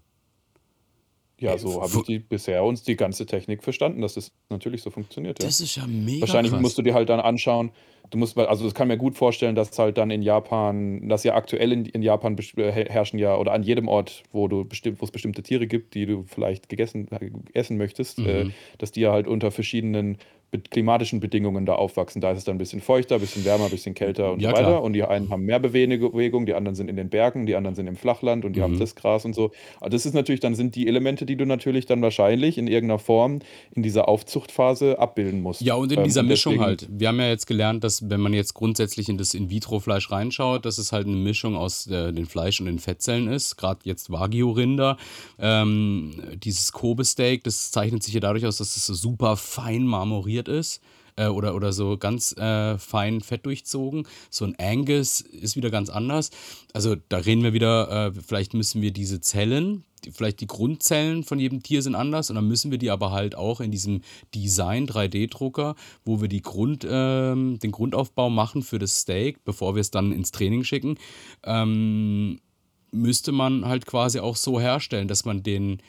[1.40, 4.90] Ja, so habe ich die bisher uns die ganze Technik verstanden, dass das natürlich so
[4.90, 5.40] funktioniert.
[5.40, 5.46] Ja.
[5.46, 6.62] Das ist ja mega Wahrscheinlich krass.
[6.62, 7.72] musst du dir halt dann anschauen,
[8.10, 11.36] du musst, also das kann mir gut vorstellen, dass halt dann in Japan, dass ja
[11.36, 15.06] aktuell in, in Japan äh, herrschen ja, oder an jedem Ort, wo du bestimmt, wo
[15.06, 18.50] es bestimmte Tiere gibt, die du vielleicht gegessen, äh, essen möchtest, äh, mhm.
[18.50, 20.18] äh, dass die ja halt unter verschiedenen
[20.72, 22.22] klimatischen Bedingungen da aufwachsen.
[22.22, 24.52] Da ist es dann ein bisschen feuchter, ein bisschen wärmer, ein bisschen kälter und ja,
[24.52, 24.68] so weiter.
[24.68, 24.84] Klar.
[24.84, 27.88] Und die einen haben mehr Bewegung, die anderen sind in den Bergen, die anderen sind
[27.88, 28.64] im Flachland und die mhm.
[28.64, 29.52] haben das Gras und so.
[29.82, 33.00] Aber das ist natürlich, dann sind die Elemente, die du natürlich dann wahrscheinlich in irgendeiner
[33.00, 33.40] Form
[33.76, 35.62] in dieser Aufzuchtphase abbilden musst.
[35.62, 36.88] Ja, und in ähm, dieser Mischung halt.
[36.90, 40.78] Wir haben ja jetzt gelernt, dass wenn man jetzt grundsätzlich in das In-vitro-Fleisch reinschaut, dass
[40.78, 43.58] es halt eine Mischung aus äh, den Fleisch- und den Fettzellen ist.
[43.58, 44.98] Gerade jetzt Wagyu-Rinder.
[45.40, 50.48] Ähm, dieses Kobe-Steak, das zeichnet sich ja dadurch aus, dass es so super fein marmoriert
[50.48, 50.82] ist
[51.18, 54.08] äh, oder, oder so ganz äh, fein fett durchzogen.
[54.30, 56.32] So ein Angus ist wieder ganz anders.
[56.74, 61.24] Also da reden wir wieder, äh, vielleicht müssen wir diese Zellen, die, vielleicht die Grundzellen
[61.24, 64.02] von jedem Tier sind anders und dann müssen wir die aber halt auch in diesem
[64.34, 69.82] Design 3D-Drucker, wo wir die Grund, ähm, den Grundaufbau machen für das Steak, bevor wir
[69.82, 70.98] es dann ins Training schicken,
[71.44, 72.40] ähm,
[72.92, 75.82] müsste man halt quasi auch so herstellen, dass man den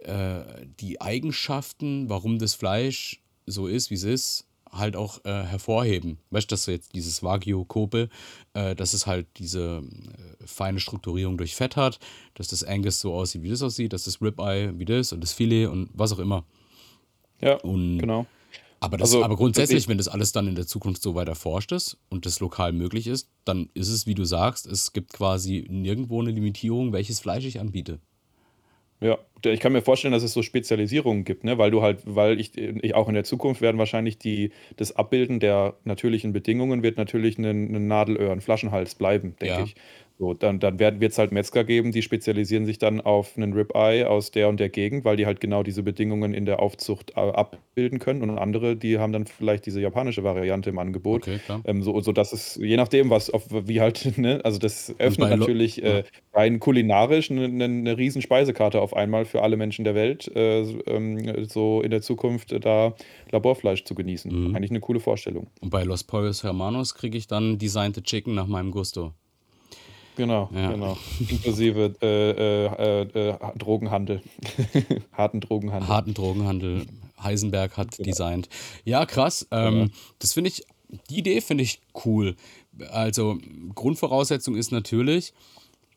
[0.00, 0.42] äh,
[0.80, 6.18] die Eigenschaften, warum das Fleisch so ist, wie es ist, halt auch äh, hervorheben.
[6.30, 8.08] Weißt du, dass jetzt dieses Wagyu-Kobe,
[8.54, 11.98] äh, dass es halt diese äh, feine Strukturierung durch Fett hat,
[12.34, 15.32] dass das Angus so aussieht, wie das aussieht, dass das Ribeye wie das und das
[15.32, 16.44] Filet und was auch immer.
[17.40, 18.26] Ja, und, genau.
[18.80, 21.70] Aber, das, also, aber grundsätzlich, wenn das alles dann in der Zukunft so weit erforscht
[21.70, 25.66] ist und das lokal möglich ist, dann ist es, wie du sagst, es gibt quasi
[25.68, 28.00] nirgendwo eine Limitierung, welches Fleisch ich anbiete.
[29.02, 31.58] Ja, ich kann mir vorstellen, dass es so Spezialisierungen gibt, ne?
[31.58, 35.40] weil du halt, weil ich, ich auch in der Zukunft werden wahrscheinlich die, das Abbilden
[35.40, 37.44] der natürlichen Bedingungen wird natürlich ein,
[37.74, 39.64] ein Nadelöhr, ein Flaschenhals bleiben, denke Ja.
[39.64, 39.74] ich.
[40.22, 44.08] So, dann, dann wird es halt Metzger geben, die spezialisieren sich dann auf einen Ribeye
[44.08, 47.20] aus der und der Gegend, weil die halt genau diese Bedingungen in der Aufzucht äh,
[47.20, 48.22] abbilden können.
[48.22, 51.22] Und andere, die haben dann vielleicht diese japanische Variante im Angebot.
[51.22, 51.60] Okay, klar.
[51.64, 55.30] Ähm, so, so dass es, je nachdem, was auf, wie halt, ne, also das öffnet
[55.30, 59.96] natürlich äh, rein kulinarisch eine, eine, eine riesen Speisekarte auf einmal für alle Menschen der
[59.96, 62.94] Welt, äh, ähm, so in der Zukunft äh, da
[63.32, 64.50] Laborfleisch zu genießen.
[64.50, 64.54] Mhm.
[64.54, 65.48] Eigentlich eine coole Vorstellung.
[65.60, 69.14] Und bei Los Pollos Hermanos kriege ich dann Designed Chicken nach meinem Gusto.
[70.16, 70.72] Genau, ja.
[70.72, 70.98] genau.
[71.20, 74.22] Inklusive äh, äh, äh, Drogenhandel.
[75.12, 75.88] Harten Drogenhandel.
[75.88, 76.86] Harten Drogenhandel.
[77.22, 78.06] Heisenberg hat genau.
[78.06, 78.48] designt.
[78.84, 79.46] Ja, krass.
[79.50, 79.86] Ähm, genau.
[80.18, 80.64] Das finde ich,
[81.08, 82.36] die Idee finde ich cool.
[82.90, 83.38] Also,
[83.74, 85.32] Grundvoraussetzung ist natürlich,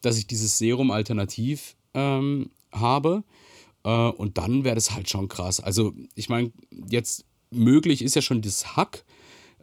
[0.02, 3.24] dass ich dieses Serum alternativ ähm, habe.
[3.84, 5.60] Äh, und dann wäre das halt schon krass.
[5.60, 6.52] Also, ich meine,
[6.90, 9.04] jetzt möglich ist ja schon das Hack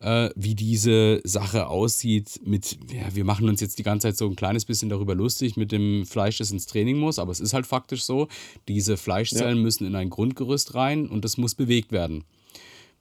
[0.03, 4.27] äh, wie diese Sache aussieht mit, ja, wir machen uns jetzt die ganze Zeit so
[4.27, 7.55] ein kleines bisschen darüber lustig mit dem Fleisch, das ins Training muss, aber es ist
[7.55, 8.29] halt faktisch so,
[8.69, 9.63] diese Fleischzellen ja.
[9.63, 12.25] müssen in ein Grundgerüst rein und das muss bewegt werden.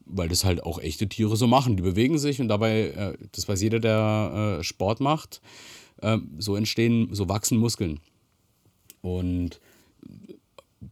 [0.06, 1.78] Weil das halt auch echte Tiere so machen.
[1.78, 5.41] Die bewegen sich und dabei, äh, das weiß jeder, der äh, Sport macht,
[6.02, 7.99] äh, so entstehen, so wachsen Muskeln.
[9.02, 9.60] Und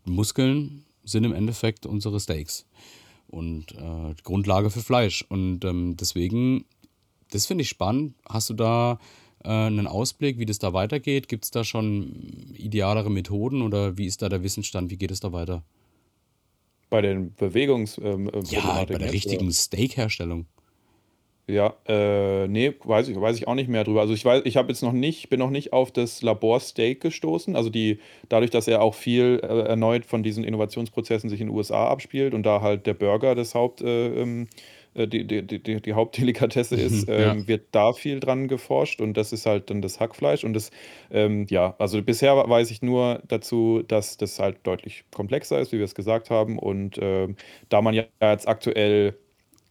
[0.05, 2.65] Muskeln sind im Endeffekt unsere Steaks
[3.29, 5.23] und äh, Grundlage für Fleisch.
[5.27, 6.65] Und ähm, deswegen,
[7.31, 8.15] das finde ich spannend.
[8.27, 8.99] Hast du da
[9.43, 11.27] äh, einen Ausblick, wie das da weitergeht?
[11.27, 14.89] Gibt es da schon idealere Methoden oder wie ist da der Wissensstand?
[14.89, 15.63] Wie geht es da weiter?
[16.89, 17.99] Bei den Bewegungs...
[17.99, 20.47] Ähm, äh, ja, bei der richtigen Steakherstellung.
[21.49, 24.01] Ja, äh, nee, weiß ich, weiß ich auch nicht mehr drüber.
[24.01, 27.55] Also ich weiß, ich habe jetzt noch nicht, bin noch nicht auf das Laborsteak gestoßen.
[27.55, 31.55] Also die, dadurch, dass er auch viel äh, erneut von diesen Innovationsprozessen sich in den
[31.55, 34.47] USA abspielt und da halt der Burger das Haupt, äh, ähm,
[34.93, 37.31] äh, die, die, die, die Hauptdelikatesse ist, mhm, ja.
[37.31, 40.43] ähm, wird da viel dran geforscht und das ist halt dann das Hackfleisch.
[40.43, 40.69] Und das,
[41.09, 45.79] ähm, ja, also bisher weiß ich nur dazu, dass das halt deutlich komplexer ist, wie
[45.79, 46.59] wir es gesagt haben.
[46.59, 47.37] Und ähm,
[47.69, 49.15] da man ja jetzt aktuell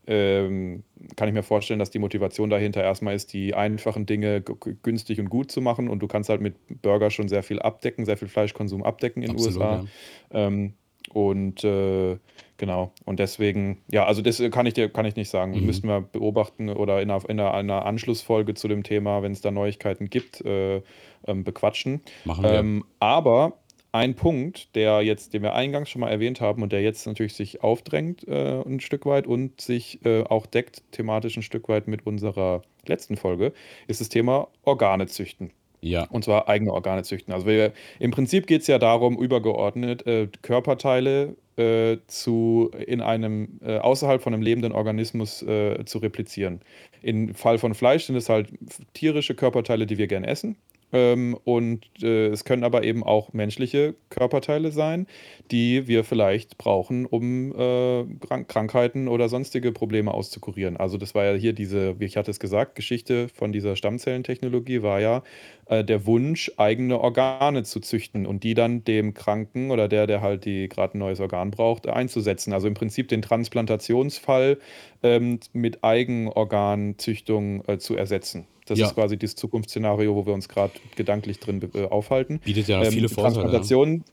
[0.09, 0.85] ähm,
[1.17, 4.43] kann ich mir vorstellen, dass die Motivation dahinter erstmal ist, die einfachen Dinge
[4.83, 5.89] günstig und gut zu machen.
[5.89, 9.37] Und du kannst halt mit Burger schon sehr viel abdecken, sehr viel Fleischkonsum abdecken in
[9.37, 9.85] den USA.
[10.33, 10.47] Ja.
[10.47, 10.73] Ähm,
[11.13, 12.17] und äh,
[12.57, 15.59] genau, und deswegen, ja, also das kann ich dir kann ich nicht sagen.
[15.59, 15.67] Mhm.
[15.67, 19.51] Müssten wir beobachten oder in einer, in einer, Anschlussfolge zu dem Thema, wenn es da
[19.51, 20.83] Neuigkeiten gibt, äh,
[21.27, 22.01] ähm, bequatschen.
[22.25, 22.53] Machen wir.
[22.53, 23.59] Ähm, aber
[23.93, 27.35] ein Punkt, der jetzt, den wir eingangs schon mal erwähnt haben und der jetzt natürlich
[27.35, 31.89] sich aufdrängt äh, ein Stück weit und sich äh, auch deckt thematisch ein Stück weit
[31.89, 33.53] mit unserer letzten Folge,
[33.87, 35.51] ist das Thema Organe züchten.
[35.81, 36.05] Ja.
[36.11, 37.33] Und zwar eigene Organe züchten.
[37.33, 43.61] Also wir, im Prinzip geht es ja darum, übergeordnet äh, Körperteile äh, zu, in einem,
[43.63, 46.61] äh, außerhalb von einem lebenden Organismus äh, zu replizieren.
[47.01, 48.49] Im Fall von Fleisch sind es halt
[48.93, 50.57] tierische Körperteile, die wir gerne essen
[50.93, 55.07] Ähm, und äh, es können aber eben auch menschliche Körperteile sein,
[55.51, 60.77] die wir vielleicht brauchen, um äh, Krank Krankheiten oder sonstige Probleme auszukurieren.
[60.77, 64.83] Also das war ja hier diese, wie ich hatte es gesagt, Geschichte von dieser Stammzellentechnologie
[64.83, 65.23] war ja
[65.67, 70.23] äh, der Wunsch, eigene Organe zu züchten und die dann dem Kranken oder der, der
[70.23, 72.53] halt die gerade ein neues Organ braucht, einzusetzen.
[72.53, 74.59] Also im Prinzip den Transplantationsfall
[75.03, 78.47] ähm, mit Eigenorganzüchtung äh, zu ersetzen.
[78.71, 78.87] Das ja.
[78.87, 82.41] ist quasi das Zukunftsszenario, wo wir uns gerade gedanklich drin äh, aufhalten.
[82.45, 83.35] Bietet ja ähm, viele Vorteile.
[83.35, 84.05] Transplantation,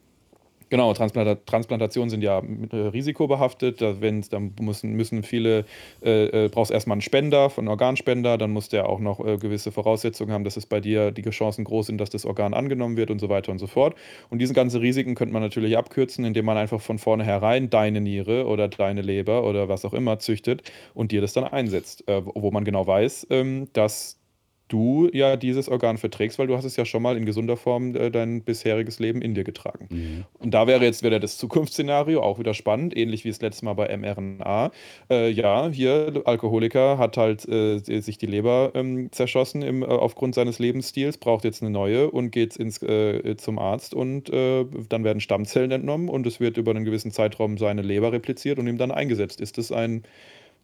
[0.69, 2.41] Genau, Transplanta Transplantationen sind ja
[2.71, 3.81] äh, risikobehaftet.
[3.81, 5.65] Da, dann müssen, müssen viele,
[6.03, 9.71] äh, äh, brauchst erstmal einen Spender, einen Organspender, dann muss der auch noch äh, gewisse
[9.71, 13.11] Voraussetzungen haben, dass es bei dir die Chancen groß sind, dass das Organ angenommen wird
[13.11, 13.95] und so weiter und so fort.
[14.29, 18.47] Und diese ganzen Risiken könnte man natürlich abkürzen, indem man einfach von vornherein deine Niere
[18.47, 20.63] oder deine Leber oder was auch immer züchtet
[20.95, 22.07] und dir das dann einsetzt.
[22.07, 24.19] Äh, wo man genau weiß, ähm, dass
[24.67, 27.95] du ja dieses Organ verträgst, weil du hast es ja schon mal in gesunder Form
[27.95, 29.87] äh, dein bisheriges Leben in dir getragen.
[29.89, 30.25] Mhm.
[30.39, 33.73] Und da wäre jetzt wieder das Zukunftsszenario auch wieder spannend, ähnlich wie das letzte Mal
[33.73, 34.71] bei mRNA.
[35.09, 40.33] Äh, ja, hier Alkoholiker hat halt äh, sich die Leber ähm, zerschossen im, äh, aufgrund
[40.33, 45.03] seines Lebensstils, braucht jetzt eine neue und geht ins, äh, zum Arzt und äh, dann
[45.03, 48.77] werden Stammzellen entnommen und es wird über einen gewissen Zeitraum seine Leber repliziert und ihm
[48.77, 49.41] dann eingesetzt.
[49.41, 50.03] Ist das ein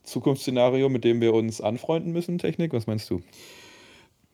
[0.03, 2.73] Zukunftsszenario, mit dem wir uns anfreunden müssen, Technik?
[2.73, 3.21] Was meinst du?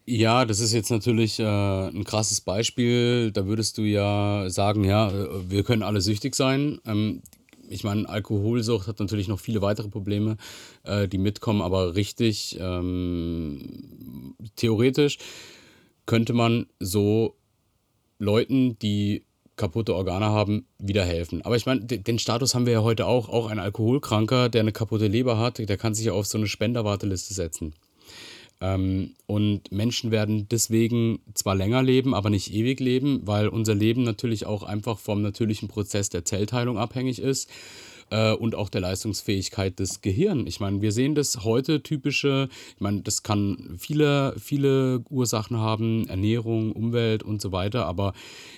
[0.10, 3.30] Ja, das ist jetzt natürlich äh, ein krasses Beispiel.
[3.34, 6.80] Da würdest du ja sagen, ja, äh, wir können alle süchtig sein.
[6.86, 7.22] Ähm,
[7.68, 10.38] ich meine, Alkoholsucht hat natürlich noch viele weitere Probleme,
[10.84, 15.18] äh, die mitkommen, aber richtig ähm, theoretisch
[16.06, 17.36] könnte man so
[18.18, 19.26] Leuten, die
[19.58, 21.42] kaputte Organe haben, wieder helfen.
[21.42, 23.28] Aber ich meine, den Status haben wir ja heute auch.
[23.28, 26.48] Auch ein Alkoholkranker, der eine kaputte Leber hat, der kann sich ja auf so eine
[26.48, 27.74] Spenderwarteliste setzen.
[28.60, 34.04] Ähm, und Menschen werden deswegen zwar länger leben, aber nicht ewig leben, weil unser Leben
[34.04, 37.50] natürlich auch einfach vom natürlichen Prozess der Zellteilung abhängig ist
[38.10, 40.48] äh, und auch der Leistungsfähigkeit des Gehirns.
[40.48, 46.08] Ich meine, wir sehen das heute typische, ich meine, das kann viele, viele Ursachen haben,
[46.08, 48.14] Ernährung, Umwelt und so weiter, aber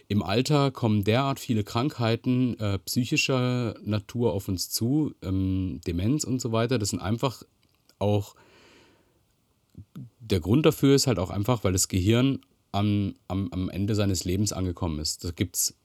[0.07, 6.39] im Alter kommen derart viele Krankheiten äh, psychischer Natur auf uns zu, ähm, Demenz und
[6.39, 6.79] so weiter.
[6.79, 7.43] Das sind einfach
[7.97, 8.35] auch
[10.19, 12.39] der Grund dafür ist halt auch einfach, weil das Gehirn
[12.71, 15.23] am, am, am Ende seines Lebens angekommen ist.
[15.23, 15.75] Da gibt es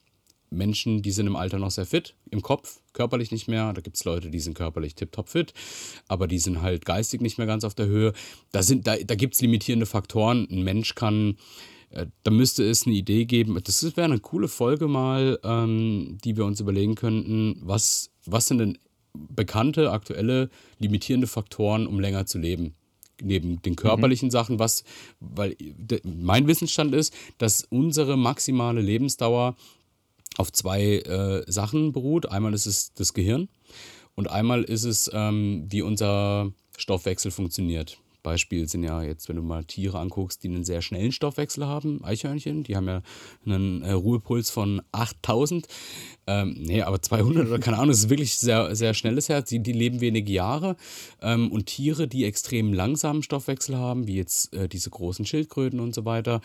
[0.50, 3.72] Menschen, die sind im Alter noch sehr fit, im Kopf, körperlich nicht mehr.
[3.72, 5.52] Da gibt es Leute, die sind körperlich tiptop fit,
[6.08, 8.12] aber die sind halt geistig nicht mehr ganz auf der Höhe.
[8.52, 10.46] Da, da, da gibt es limitierende Faktoren.
[10.50, 11.36] Ein Mensch kann,
[11.90, 13.58] äh, da müsste es eine Idee geben.
[13.62, 17.60] Das wäre eine coole Folge mal, ähm, die wir uns überlegen könnten.
[17.62, 18.78] Was, was sind denn
[19.12, 22.74] bekannte, aktuelle limitierende Faktoren, um länger zu leben?
[23.22, 24.32] Neben den körperlichen mhm.
[24.32, 24.84] Sachen, was,
[25.20, 25.56] weil
[26.04, 29.56] mein Wissensstand ist, dass unsere maximale Lebensdauer
[30.36, 32.30] auf zwei äh, Sachen beruht.
[32.30, 33.48] Einmal ist es das Gehirn
[34.14, 37.98] und einmal ist es, ähm, wie unser Stoffwechsel funktioniert.
[38.24, 42.02] Beispiel sind ja jetzt, wenn du mal Tiere anguckst, die einen sehr schnellen Stoffwechsel haben,
[42.02, 43.02] Eichhörnchen, die haben ja
[43.46, 45.68] einen äh, Ruhepuls von 8000.
[46.26, 49.48] Ähm, nee, aber 200 oder keine Ahnung, das ist wirklich sehr, sehr schnelles Herz.
[49.50, 50.76] Die, die leben wenige Jahre.
[51.22, 55.94] Ähm, und Tiere, die extrem langsamen Stoffwechsel haben, wie jetzt äh, diese großen Schildkröten und
[55.94, 56.40] so weiter,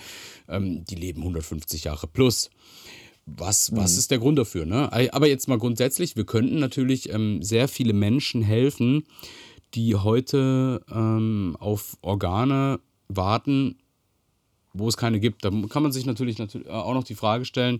[0.48, 2.52] ähm, die leben 150 Jahre plus.
[3.26, 4.00] Was, was mhm.
[4.00, 4.66] ist der Grund dafür?
[4.66, 4.92] Ne?
[5.14, 9.04] Aber jetzt mal grundsätzlich, wir könnten natürlich ähm, sehr viele Menschen helfen,
[9.74, 13.78] die heute ähm, auf Organe warten,
[14.74, 15.44] wo es keine gibt.
[15.44, 17.80] Da kann man sich natürlich, äh, auch noch die Frage stellen,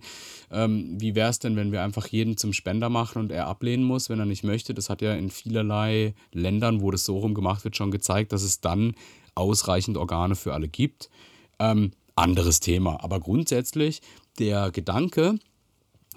[0.50, 3.84] ähm, wie wäre es denn, wenn wir einfach jeden zum Spender machen und er ablehnen
[3.84, 4.74] muss, wenn er nicht möchte.
[4.74, 8.42] Das hat ja in vielerlei Ländern, wo das so rum gemacht wird, schon gezeigt, dass
[8.42, 8.94] es dann
[9.34, 11.10] ausreichend Organe für alle gibt.
[11.58, 13.02] Ähm, anderes Thema.
[13.02, 14.02] Aber grundsätzlich
[14.38, 15.38] der Gedanke,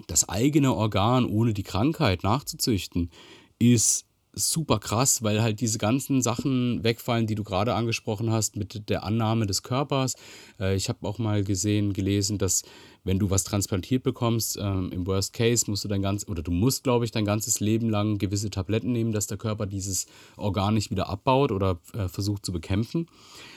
[0.06, 3.10] das eigene Organ ohne die Krankheit nachzuzüchten,
[3.58, 8.88] ist super krass, weil halt diese ganzen Sachen wegfallen, die du gerade angesprochen hast mit
[8.88, 10.14] der Annahme des Körpers.
[10.60, 12.62] Äh, ich habe auch mal gesehen, gelesen, dass
[13.04, 16.50] wenn du was transplantiert bekommst, ähm, im Worst Case musst du dein ganz oder du
[16.50, 20.06] musst, glaube ich, dein ganzes Leben lang gewisse Tabletten nehmen, dass der Körper dieses
[20.36, 23.06] Organ nicht wieder abbaut oder äh, versucht zu bekämpfen.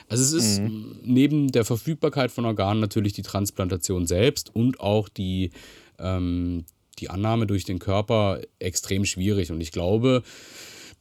[0.09, 0.99] Also es ist mhm.
[1.03, 5.51] neben der Verfügbarkeit von Organen natürlich die Transplantation selbst und auch die
[5.99, 6.65] ähm,
[6.99, 9.51] die Annahme durch den Körper extrem schwierig.
[9.51, 10.23] Und ich glaube,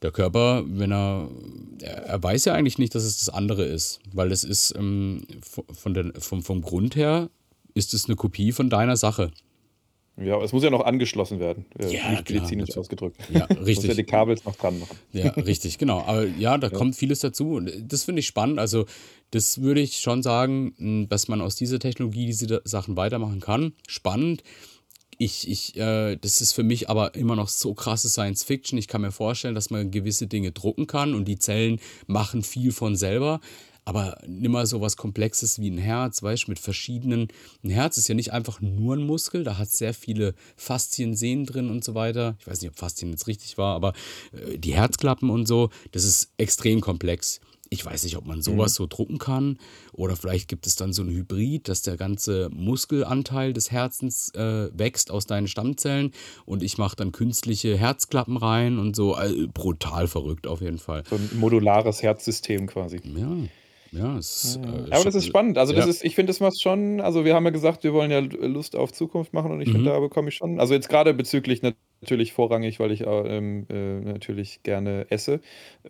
[0.02, 1.28] der Körper, wenn er,
[1.80, 5.22] er weiß ja eigentlich nicht, dass es das andere ist, weil es ist ähm,
[5.72, 7.30] von der, vom, vom Grund her,
[7.74, 9.30] ist es eine Kopie von deiner Sache.
[10.18, 12.76] Ja, es muss ja noch angeschlossen werden, äh, Ja, nicht klar, medizinisch natürlich.
[12.78, 13.18] ausgedrückt.
[13.30, 13.96] Ja, Muss ja richtig.
[13.96, 14.96] die Kabels noch dran machen.
[15.12, 16.00] Ja, richtig, genau.
[16.06, 16.74] Aber ja, da Ja.
[16.74, 17.50] kommt vieles dazu.
[17.56, 18.58] Und das finde ich spannend.
[18.58, 18.86] Also,
[19.30, 23.74] das würde ich schon sagen, dass man aus dieser Technologie diese Sachen weitermachen kann.
[23.88, 24.42] Spannend.
[25.18, 28.78] Ich, ich, äh, das ist für mich aber immer noch so krasse Science Fiction.
[28.78, 32.72] Ich kann mir vorstellen, dass man gewisse Dinge drucken kann und die Zellen machen viel
[32.72, 33.40] von selber.
[33.86, 37.28] Aber nimmer so was Komplexes wie ein Herz, weißt du, mit verschiedenen.
[37.62, 41.46] Ein Herz ist ja nicht einfach nur ein Muskel, da hat sehr viele Faszien, Sehnen
[41.46, 42.36] drin und so weiter.
[42.40, 43.92] Ich weiß nicht, ob Faszien jetzt richtig war, aber
[44.32, 47.40] äh, die Herzklappen und so, das ist extrem komplex.
[47.70, 49.58] Ich weiß nicht, ob man sowas so drucken kann
[49.92, 54.70] oder vielleicht gibt es dann so ein Hybrid, dass der ganze Muskelanteil des Herzens äh,
[54.76, 56.12] wächst aus deinen Stammzellen
[56.44, 59.14] und ich mache dann künstliche Herzklappen rein und so.
[59.14, 61.02] Also, brutal verrückt auf jeden Fall.
[61.08, 63.00] So ein modulares Herzsystem quasi.
[63.04, 63.36] Ja,
[63.96, 65.58] ja, es ist, äh, Aber das ist spannend.
[65.58, 65.86] Also, das ja.
[65.86, 68.76] ist ich finde, das macht schon also, wir haben ja gesagt, wir wollen ja Lust
[68.76, 69.72] auf Zukunft machen und ich Mhm.
[69.72, 73.66] finde, da bekomme ich schon also, jetzt gerade bezüglich natürlich vorrangig, weil ich, äh, ähm,
[73.70, 75.40] äh, natürlich gerne esse,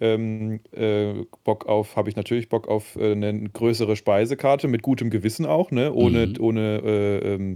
[0.00, 5.10] ähm, äh, Bock auf habe ich natürlich Bock auf, äh, 'ne größere Speisekarte mit gutem
[5.10, 6.36] Gewissen auch, ne, ohne Mhm.
[6.38, 7.48] ohne,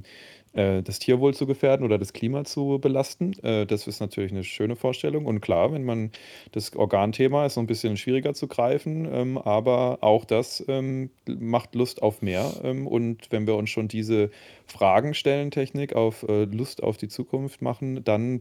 [0.53, 3.33] äh, das Tierwohl zu gefährden oder das Klima zu belasten.
[3.45, 6.11] Äh, das ist natürlich eine schöne Vorstellung und klar, wenn man
[6.53, 11.75] das Organthema ist so ein bisschen schwieriger zu greifen, ähm, aber auch das, ähm, macht
[11.75, 14.31] Lust auf mehr, ähm, und wenn wir uns schon diese
[14.67, 18.41] Fragen stellen, Technik, auf, äh, Lust auf die Zukunft machen, dann,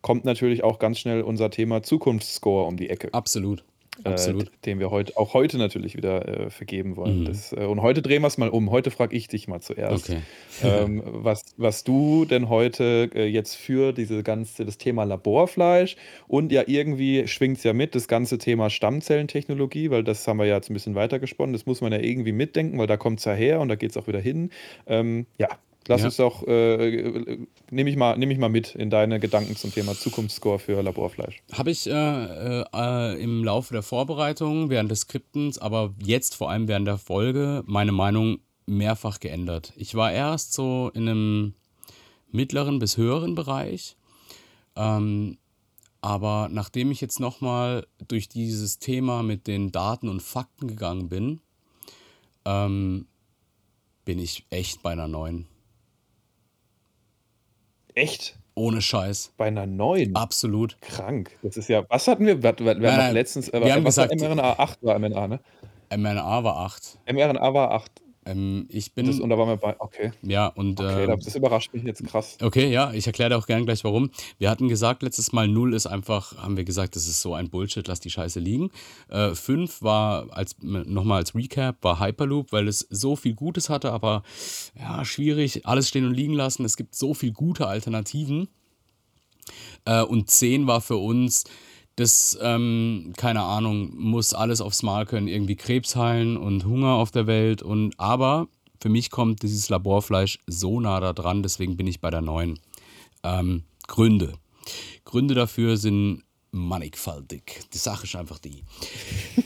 [0.00, 3.64] kommt natürlich auch ganz schnell unser Thema Zukunftsscore um die Ecke Absolut.
[4.04, 4.50] Äh, Absolut.
[4.64, 7.20] den wir heute auch heute natürlich wieder äh, vergeben wollen.
[7.20, 7.24] Mhm.
[7.26, 8.70] Das, äh, und heute drehen wir es mal um.
[8.70, 10.20] Heute frage ich dich mal zuerst, Okay.
[10.64, 16.52] ähm, was, was du denn heute äh, jetzt für diese ganze das Thema Laborfleisch und
[16.52, 20.56] ja irgendwie schwingt es ja mit das ganze Thema Stammzellentechnologie, weil das haben wir ja
[20.56, 21.52] jetzt ein bisschen weitergesponnen.
[21.52, 23.90] Das muss man ja irgendwie mitdenken, weil da kommt es ja her und da geht
[23.90, 24.50] es auch wieder hin.
[24.86, 25.48] Ähm, ja.
[25.88, 26.06] Lass Ja.
[26.06, 27.38] uns doch, äh,
[27.70, 31.42] nehme ich, mal- nehm ich mal mit in deine Gedanken zum Thema Zukunftsscore für Laborfleisch.
[31.52, 36.68] Habe ich äh, äh, im Laufe der Vorbereitung, während des Skriptens, aber jetzt vor allem
[36.68, 39.72] während der Folge meine Meinung mehrfach geändert.
[39.76, 41.54] Ich war erst so in einem
[42.30, 43.96] mittleren bis höheren Bereich,
[44.76, 45.36] ähm,
[46.00, 51.40] aber nachdem ich jetzt nochmal durch dieses Thema mit den Daten und Fakten gegangen bin,
[52.44, 53.06] ähm,
[54.04, 55.46] bin ich echt bei einer 9.
[57.94, 58.36] Echt?
[58.54, 59.32] Ohne Scheiß.
[59.36, 60.14] Bei einer neuen?
[60.14, 60.78] Absolut.
[60.82, 61.30] Krank.
[61.42, 62.42] Das ist ja was hatten wir?
[62.42, 64.98] Wir wir haben Nein, nein, letztens äh, wir haben was war gesagt- mRNA 8 war
[64.98, 65.40] mRNA, ne?
[65.96, 66.98] mRNA war 8.
[67.10, 68.01] mRNA war 8.
[68.24, 69.06] Ähm, ich bin.
[69.06, 69.74] Das, und da waren wir bei.
[69.78, 70.12] Okay.
[70.22, 70.80] ja, und.
[70.80, 72.38] Okay, ähm, das überrascht mich jetzt krass.
[72.40, 74.10] Okay, ja, ich erkläre dir auch gern gleich warum.
[74.38, 77.50] Wir hatten gesagt, letztes Mal 0 ist einfach, haben wir gesagt, das ist so ein
[77.50, 78.70] Bullshit, lass die Scheiße liegen.
[79.08, 84.22] 5 war, als nochmal als Recap, war Hyperloop, weil es so viel Gutes hatte, aber
[84.78, 86.64] ja, schwierig, alles stehen und liegen lassen.
[86.64, 88.48] Es gibt so viel gute Alternativen.
[89.84, 91.44] Äh, und 10 war für uns,
[91.96, 97.10] das, ähm, keine Ahnung, muss alles aufs Mal können, irgendwie Krebs heilen und Hunger auf
[97.10, 97.62] der Welt.
[97.62, 98.48] Und aber
[98.80, 102.58] für mich kommt dieses Laborfleisch so nah da dran, deswegen bin ich bei der 9.
[103.22, 104.34] Ähm, Gründe.
[105.04, 107.60] Gründe dafür sind mannigfaltig.
[107.72, 108.64] Die Sache ist einfach die.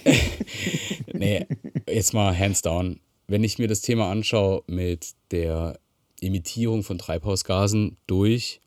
[1.13, 1.47] nee,
[1.89, 3.01] jetzt mal hands down.
[3.27, 5.79] Wenn ich mir das Thema anschaue mit der
[6.21, 8.61] Emittierung von Treibhausgasen durch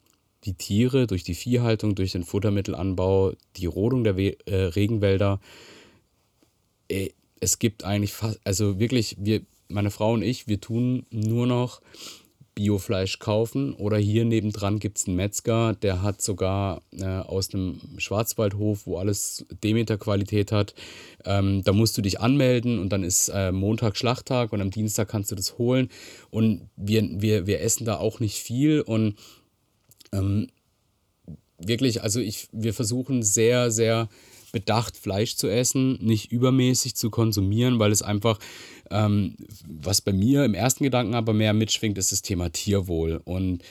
[0.46, 5.40] die Tiere, durch die Viehhaltung, durch den Futtermittelanbau, die Rodung der We äh, Regenwälder,
[6.88, 7.10] äh,
[7.40, 11.82] es gibt eigentlich fast, also wirklich, wir, meine Frau und ich, wir tun nur noch
[12.60, 17.80] Biofleisch kaufen oder hier nebendran gibt es einen Metzger, der hat sogar äh, aus einem
[17.98, 20.76] Schwarzwaldhof, wo alles Demeter-Qualität hat,
[21.24, 25.08] ähm, da musst du dich anmelden und dann ist äh, Montag Schlachttag und am Dienstag
[25.08, 25.88] kannst du das holen.
[26.32, 29.16] Und wir, wir, wir essen da auch nicht viel und
[30.12, 30.48] ähm,
[31.58, 34.10] wirklich, also ich, wir versuchen sehr, sehr
[34.52, 38.40] bedacht Fleisch zu essen, nicht übermäßig zu konsumieren, weil es einfach,
[38.90, 39.36] ähm,
[39.68, 43.22] was bei mir im ersten Gedanken aber mehr mitschwingt, ist das Thema Tierwohl.
[43.24, 43.64] Und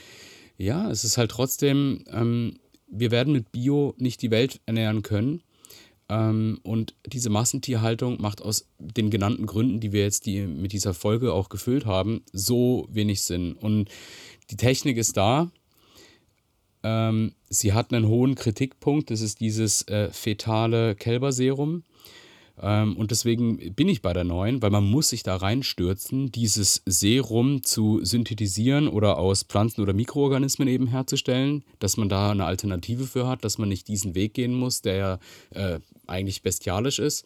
[0.57, 5.41] ja, es ist halt trotzdem, ähm, wir werden mit Bio nicht die Welt ernähren können.
[6.09, 10.93] Ähm, und diese Massentierhaltung macht aus den genannten Gründen, die wir jetzt die mit dieser
[10.93, 13.53] Folge auch gefüllt haben, so wenig Sinn.
[13.53, 13.89] Und
[14.49, 15.51] die Technik ist da,
[16.83, 21.83] ähm, sie hat einen hohen Kritikpunkt, das ist dieses äh, fetale Kälberserum.
[22.61, 26.81] Ähm, und deswegen bin ich bei der neuen, weil man muss sich da reinstürzen, dieses
[26.85, 33.05] Serum zu synthetisieren oder aus Pflanzen oder Mikroorganismen eben herzustellen, dass man da eine Alternative
[33.05, 35.19] für hat, dass man nicht diesen Weg gehen muss, der ja
[35.51, 35.79] äh,
[36.09, 37.25] eigentlich bestialisch ist.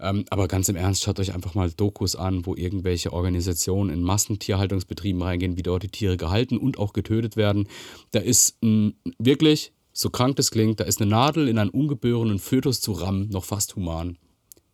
[0.00, 4.02] Ähm, aber ganz im Ernst, schaut euch einfach mal Dokus an, wo irgendwelche Organisationen in
[4.02, 7.68] Massentierhaltungsbetrieben reingehen, wie dort die Tiere gehalten und auch getötet werden.
[8.10, 12.38] Da ist ein, wirklich, so krank das klingt, da ist eine Nadel in einen ungeborenen
[12.38, 14.18] Fötus zu rammen, noch fast human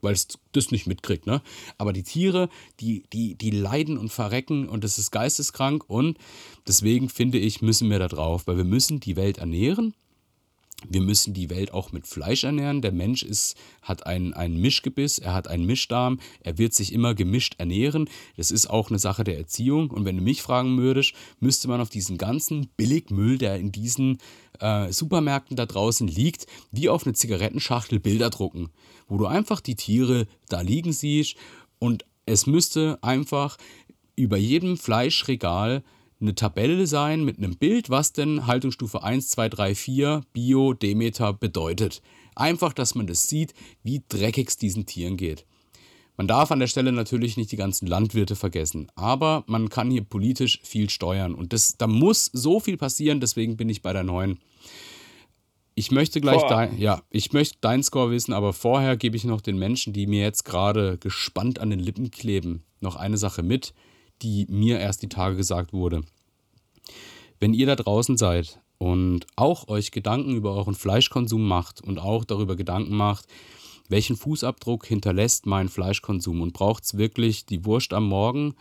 [0.00, 1.42] weil es das nicht mitkriegt, ne?
[1.76, 2.48] Aber die Tiere,
[2.80, 6.18] die, die, die leiden und verrecken und das ist geisteskrank und
[6.66, 9.94] deswegen finde ich, müssen wir da drauf, weil wir müssen die Welt ernähren
[10.88, 12.82] wir müssen die Welt auch mit Fleisch ernähren.
[12.82, 17.14] Der Mensch ist, hat ein, ein Mischgebiss, er hat einen Mischdarm, er wird sich immer
[17.14, 18.08] gemischt ernähren.
[18.36, 19.90] Das ist auch eine Sache der Erziehung.
[19.90, 24.18] Und wenn du mich fragen würdest, müsste man auf diesen ganzen Billigmüll, der in diesen
[24.60, 28.70] äh, Supermärkten da draußen liegt, wie auf eine Zigarettenschachtel Bilder drucken,
[29.08, 31.36] wo du einfach die Tiere da liegen siehst
[31.78, 33.56] und es müsste einfach
[34.14, 35.82] über jedem Fleischregal
[36.20, 41.32] eine Tabelle sein mit einem Bild, was denn Haltungsstufe 1, 2, 3, 4 Bio Demeter
[41.32, 42.02] bedeutet.
[42.34, 45.44] Einfach, dass man das sieht, wie dreckig es diesen Tieren geht.
[46.16, 50.02] Man darf an der Stelle natürlich nicht die ganzen Landwirte vergessen, aber man kann hier
[50.02, 54.02] politisch viel steuern und das, da muss so viel passieren, deswegen bin ich bei der
[54.02, 54.40] neuen.
[55.76, 59.40] Ich möchte gleich dein, ja, ich möchte deinen Score wissen, aber vorher gebe ich noch
[59.40, 63.72] den Menschen, die mir jetzt gerade gespannt an den Lippen kleben, noch eine Sache mit
[64.22, 66.02] die mir erst die Tage gesagt wurde.
[67.40, 72.24] Wenn ihr da draußen seid und auch euch Gedanken über euren Fleischkonsum macht und auch
[72.24, 73.26] darüber Gedanken macht,
[73.88, 78.54] welchen Fußabdruck hinterlässt mein Fleischkonsum und braucht es wirklich die Wurst am Morgen,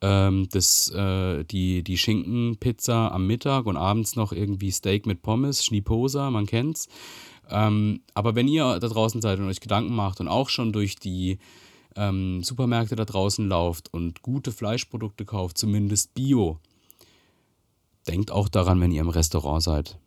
[0.00, 5.64] ähm, das, äh, die, die Schinkenpizza am Mittag und abends noch irgendwie Steak mit Pommes,
[5.64, 6.88] Schniposa, man kennt's.
[7.48, 10.96] Ähm, aber wenn ihr da draußen seid und euch Gedanken macht und auch schon durch
[10.96, 11.38] die
[11.96, 16.58] ähm, Supermärkte da draußen lauft und gute Fleischprodukte kauft, zumindest Bio,
[18.06, 19.98] denkt auch daran, wenn ihr im Restaurant seid.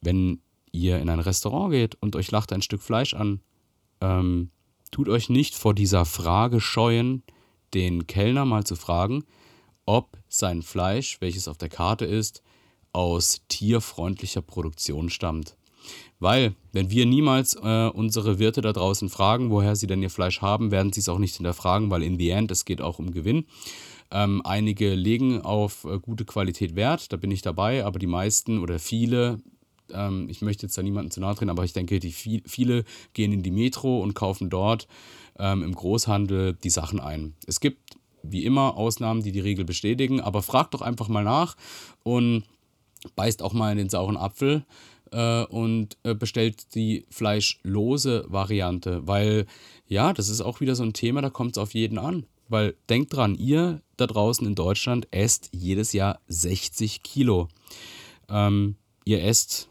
[0.00, 0.40] Wenn
[0.72, 3.40] ihr in ein Restaurant geht und euch lacht ein Stück Fleisch an,
[4.00, 4.50] ähm,
[4.90, 7.22] tut euch nicht vor dieser Frage scheuen,
[7.74, 9.24] den Kellner mal zu fragen,
[9.84, 12.42] ob sein Fleisch, welches auf der Karte ist,
[12.92, 15.56] aus tierfreundlicher Produktion stammt.
[16.18, 20.40] Weil, wenn wir niemals äh, unsere Wirte da draußen fragen, woher sie denn ihr Fleisch
[20.40, 23.10] haben, werden sie es auch nicht hinterfragen, weil in the end, es geht auch um
[23.10, 23.44] Gewinn.
[24.10, 28.60] Ähm, einige legen auf äh, gute Qualität Wert, da bin ich dabei, aber die meisten
[28.60, 29.40] oder viele,
[29.92, 32.84] ähm, ich möchte jetzt da niemanden zu nahe treten, aber ich denke, die viel, viele
[33.14, 34.86] gehen in die Metro und kaufen dort
[35.38, 37.34] ähm, im Großhandel die Sachen ein.
[37.46, 41.56] Es gibt wie immer Ausnahmen, die die Regel bestätigen, aber fragt doch einfach mal nach
[42.02, 42.44] und
[43.14, 44.64] beißt auch mal in den sauren Apfel
[45.16, 49.46] äh, und äh, bestellt die fleischlose Variante, weil
[49.88, 52.26] ja, das ist auch wieder so ein Thema, da kommt es auf jeden an.
[52.48, 57.48] Weil denkt dran, ihr da draußen in Deutschland esst jedes Jahr 60 Kilo.
[58.28, 59.68] Ähm, ihr esst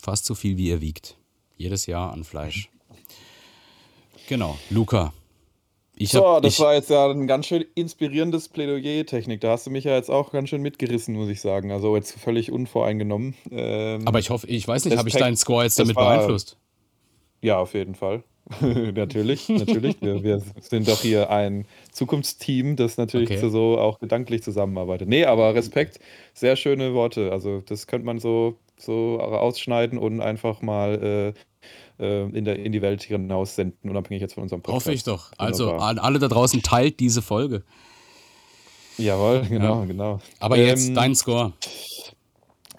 [0.00, 1.16] fast so viel, wie ihr wiegt.
[1.56, 2.70] Jedes Jahr an Fleisch.
[4.28, 5.12] Genau, Luca,
[5.98, 9.40] ich so, hab, das ich, war jetzt ja ein ganz schön inspirierendes Plädoyer-Technik.
[9.40, 11.72] Da hast du mich ja jetzt auch ganz schön mitgerissen, muss ich sagen.
[11.72, 13.34] Also jetzt völlig unvoreingenommen.
[13.50, 16.56] Ähm, aber ich hoffe, ich weiß nicht, habe ich deinen Score jetzt damit war, beeinflusst?
[17.42, 18.22] Ja, auf jeden Fall.
[18.60, 20.00] natürlich, natürlich.
[20.00, 23.50] Wir, wir, sind doch hier ein Zukunftsteam, das natürlich okay.
[23.50, 25.08] so auch gedanklich zusammenarbeitet.
[25.08, 26.00] Nee, aber Respekt,
[26.32, 27.30] sehr schöne Worte.
[27.30, 31.40] Also das könnte man so, so ausschneiden und einfach mal äh,
[31.98, 34.86] äh, in, der, in die Welt hinaus senden, unabhängig jetzt von unserem Podcast.
[34.86, 35.32] Hoffe ich doch.
[35.38, 37.64] Also an alle da draußen teilt diese Folge.
[38.98, 39.84] Jawohl, genau, ja.
[39.86, 40.20] genau.
[40.40, 41.52] Aber jetzt ähm, dein Score.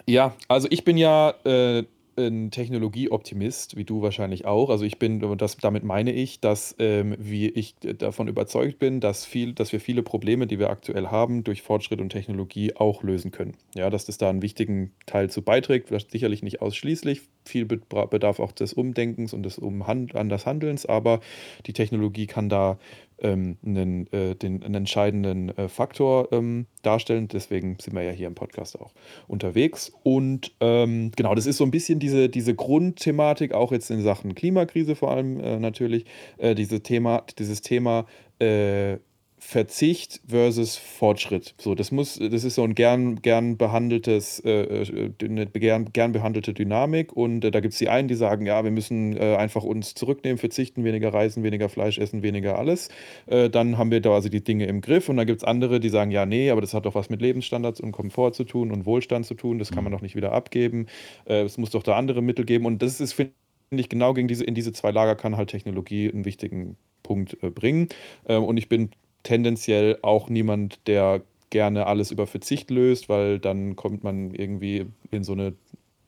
[0.05, 1.83] Ja, also ich bin ja äh,
[2.27, 4.69] ein Technologieoptimist, wie du wahrscheinlich auch.
[4.69, 9.25] Also ich bin, das, damit meine ich, dass ähm, wie ich davon überzeugt bin, dass,
[9.25, 13.31] viel, dass wir viele Probleme, die wir aktuell haben, durch Fortschritt und Technologie auch lösen
[13.31, 13.55] können.
[13.75, 17.21] Ja, dass das da einen wichtigen Teil zu beiträgt, sicherlich nicht ausschließlich.
[17.45, 21.19] Viel bedarf auch des Umdenkens und des Umhand an Handelns, aber
[21.65, 22.77] die Technologie kann da
[23.21, 27.27] ähm, einen, äh, den, einen entscheidenden äh, Faktor ähm, darstellen.
[27.27, 28.91] Deswegen sind wir ja hier im Podcast auch
[29.27, 29.91] unterwegs.
[30.03, 34.35] Und ähm, genau, das ist so ein bisschen diese, diese Grundthematik, auch jetzt in Sachen
[34.35, 36.05] Klimakrise vor allem äh, natürlich,
[36.37, 38.05] äh, diese Thema, dieses Thema
[38.39, 38.97] äh,
[39.41, 41.55] Verzicht versus Fortschritt.
[41.57, 46.11] So, das muss, das ist so ein gern, gern behandeltes, äh, äh eine gern, gern
[46.11, 47.13] behandelte Dynamik.
[47.13, 49.95] Und äh, da gibt es die einen, die sagen, ja, wir müssen äh, einfach uns
[49.95, 52.89] zurücknehmen, verzichten, weniger reisen, weniger Fleisch essen, weniger alles.
[53.27, 55.07] Äh, dann haben wir da also die Dinge im Griff.
[55.07, 57.21] Und dann gibt es andere, die sagen, ja, nee, aber das hat doch was mit
[57.21, 59.57] Lebensstandards und Komfort zu tun und Wohlstand zu tun.
[59.57, 59.97] Das kann man mhm.
[59.97, 60.87] doch nicht wieder abgeben.
[61.25, 62.65] Äh, es muss doch da andere Mittel geben.
[62.65, 63.33] Und das ist, finde
[63.71, 67.87] ich, genau gegen diese, in diese zwei Lager kann halt Technologie einen wichtigen Punkt bringen.
[68.25, 68.91] Und ich bin
[69.23, 75.23] tendenziell auch niemand, der gerne alles über Verzicht löst, weil dann kommt man irgendwie in
[75.23, 75.53] so eine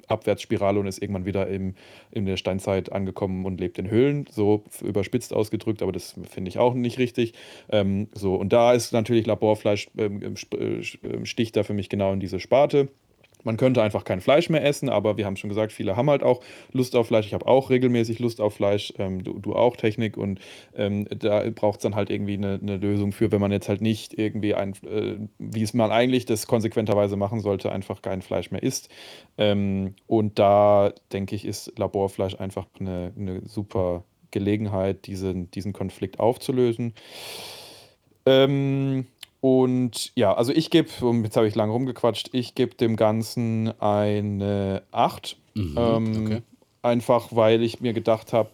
[0.08, 1.74] Abwärtsspirale und ist irgendwann wieder im,
[2.12, 6.60] in der Steinzeit angekommen und lebt in Höhlen, so überspitzt ausgedrückt, aber das finde ich
[6.60, 7.34] auch nicht richtig.
[7.70, 12.20] Ähm, so, und da ist natürlich Laborfleisch, ähm, äh, sticht da für mich genau in
[12.20, 12.90] diese Sparte.
[13.44, 16.24] Man könnte einfach kein Fleisch mehr essen, aber wir haben schon gesagt, viele haben halt
[16.24, 17.26] auch Lust auf Fleisch.
[17.28, 20.40] Ich habe auch regelmäßig Lust auf Fleisch, ähm, du, du, auch Technik und
[20.76, 23.82] ähm, da braucht es dann halt irgendwie eine, eine, Lösung für, wenn man jetzt halt
[23.82, 28.52] nicht irgendwie ein, äh, wie es man eigentlich das konsequenterweise machen sollte, einfach kein Fleisch
[28.52, 28.90] mehr isst.
[29.38, 36.20] Ähm, und da denke ich, ist Laborfleisch einfach eine, eine super Gelegenheit, diesen, diesen Konflikt
[36.20, 36.94] aufzulösen.
[38.26, 39.08] Ähm,
[39.42, 40.90] und ja, also ich gebe,
[41.24, 45.38] jetzt habe ich lange rumgequatscht, ich gebe dem Ganzen eine 8.
[45.56, 46.42] Mhm, ähm, okay.
[46.84, 48.52] Einfach weil ich mir gedacht habe,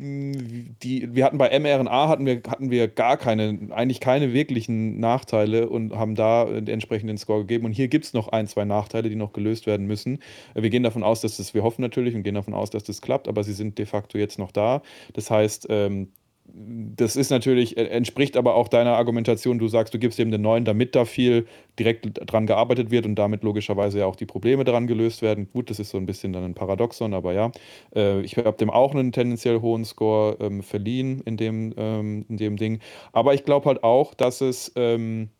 [0.00, 5.68] die, wir hatten bei mRNA hatten wir, hatten wir gar keine, eigentlich keine wirklichen Nachteile
[5.68, 7.66] und haben da den entsprechenden Score gegeben.
[7.66, 10.20] Und hier gibt es noch ein, zwei Nachteile, die noch gelöst werden müssen.
[10.54, 13.02] Wir gehen davon aus, dass das, wir hoffen natürlich und gehen davon aus, dass das
[13.02, 14.82] klappt, aber sie sind de facto jetzt noch da.
[15.14, 16.12] Das heißt, ähm,
[16.54, 19.58] das ist natürlich, äh, entspricht aber auch deiner Argumentation.
[19.58, 21.46] Du sagst, du gibst dem den neuen, damit da viel
[21.78, 25.48] direkt dran gearbeitet wird und damit logischerweise ja auch die Probleme daran gelöst werden.
[25.52, 27.52] Gut, das ist so ein bisschen dann ein Paradoxon, aber ja.
[27.94, 32.36] Äh, ich habe dem auch einen tendenziell hohen Score ähm, verliehen in dem, ähm, in
[32.36, 32.80] dem Ding.
[33.12, 34.72] Aber ich glaube halt auch, dass es.
[34.76, 35.37] Ähm, äh,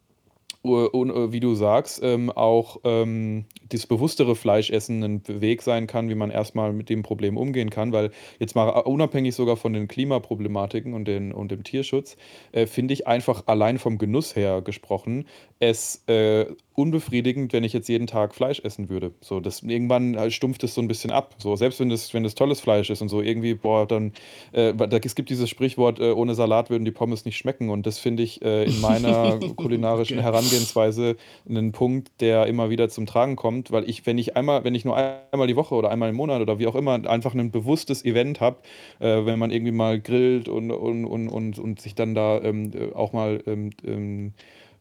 [0.63, 6.31] wie du sagst, ähm, auch ähm, das bewusstere Fleischessen ein Weg sein kann, wie man
[6.31, 11.07] erstmal mit dem Problem umgehen kann, weil jetzt mal unabhängig sogar von den Klimaproblematiken und,
[11.07, 12.17] den, und dem Tierschutz,
[12.53, 15.27] äh, finde ich einfach allein vom Genuss her gesprochen,
[15.61, 16.47] es äh,
[16.79, 19.11] unbefriedigend, wenn ich jetzt jeden Tag Fleisch essen würde.
[19.21, 21.35] So, das irgendwann halt stumpft es so ein bisschen ab.
[21.39, 24.13] So, selbst wenn das, wenn das tolles Fleisch ist und so irgendwie, boah, dann,
[24.53, 27.69] äh, da, es gibt dieses Sprichwort, äh, ohne Salat würden die Pommes nicht schmecken.
[27.69, 31.17] Und das finde ich äh, in meiner kulinarischen Herangehensweise
[31.49, 34.85] einen Punkt, der immer wieder zum Tragen kommt, weil ich, wenn ich einmal, wenn ich
[34.85, 38.05] nur einmal die Woche oder einmal im Monat oder wie auch immer einfach ein bewusstes
[38.05, 38.59] Event habe,
[39.01, 42.71] äh, wenn man irgendwie mal grillt und, und, und, und, und sich dann da ähm,
[42.95, 44.33] auch mal ähm, ähm,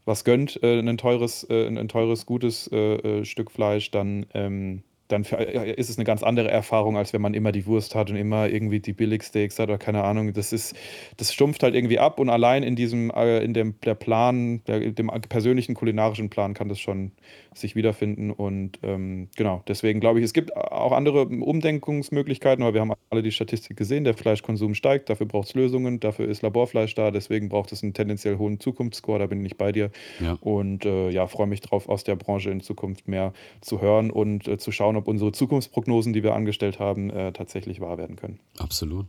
[0.08, 4.84] was gönnt, äh, ein teures, äh, ein teures, gutes äh, äh, Stück Fleisch, dann ähm,
[5.08, 8.16] dann ist es eine ganz andere Erfahrung, als wenn man immer die Wurst hat und
[8.16, 10.34] immer irgendwie die Billigsteaks hat oder keine Ahnung.
[10.34, 10.76] Das ist,
[11.18, 14.92] das stumpft halt irgendwie ab und allein in diesem, äh, in dem der Plan, der,
[14.92, 17.12] dem persönlichen kulinarischen Plan kann das schon
[17.54, 18.32] sich wiederfinden.
[18.32, 23.24] Und ähm, genau, deswegen glaube ich, es gibt auch andere Umdenkungsmöglichkeiten, aber wir haben alle
[23.24, 27.50] die Statistik gesehen, der Fleischkonsum steigt, dafür braucht es Lösungen, dafür ist Laborfleisch da, deswegen
[27.50, 29.92] braucht es einen tendenziell hohen Zukunftsscore, da bin ich bei dir.
[30.20, 30.38] Ja.
[30.42, 34.48] Und äh, ja, freue mich drauf, aus der Branche in Zukunft mehr zu hören und
[34.48, 38.40] äh, zu schauen, ob unsere Zukunftsprognosen, die wir angestellt haben, äh, tatsächlich wahr werden können.
[38.58, 39.06] Absolut.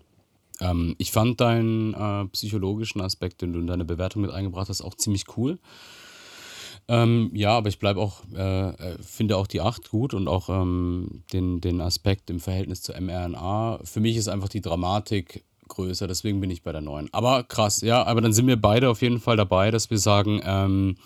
[0.61, 4.82] Ähm, ich fand deinen äh, psychologischen Aspekt, den du in deine Bewertung mit eingebracht hast,
[4.82, 5.59] auch ziemlich cool.
[6.91, 10.49] Ähm, ja, aber ich bleibe auch, äh, äh finde auch die 8 gut und auch
[10.49, 13.80] ähm, den, den Aspekt im Verhältnis zu mRNA.
[13.84, 17.08] Für mich ist einfach die Dramatik größer, deswegen bin ich bei der 9.
[17.12, 20.40] Aber krass, ja, aber dann sind wir beide auf jeden Fall dabei, dass wir sagen,
[20.44, 20.96] ähm,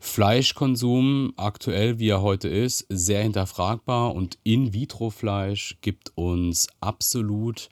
[0.00, 7.68] Fleischkonsum aktuell, wie er heute ist, sehr hinterfragbar und In-vitro-Fleisch gibt uns absolut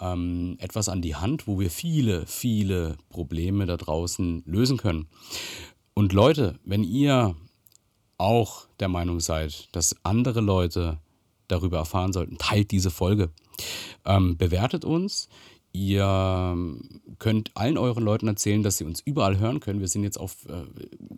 [0.00, 5.08] ähm, etwas an die Hand, wo wir viele, viele Probleme da draußen lösen können.
[5.94, 7.34] Und Leute, wenn ihr
[8.16, 10.98] auch der Meinung seid, dass andere Leute
[11.48, 13.30] darüber erfahren sollten, teilt diese Folge.
[14.04, 15.28] Ähm, bewertet uns.
[15.72, 19.80] Ihr ähm, könnt allen euren Leuten erzählen, dass sie uns überall hören können.
[19.80, 20.64] Wir sind jetzt auf äh,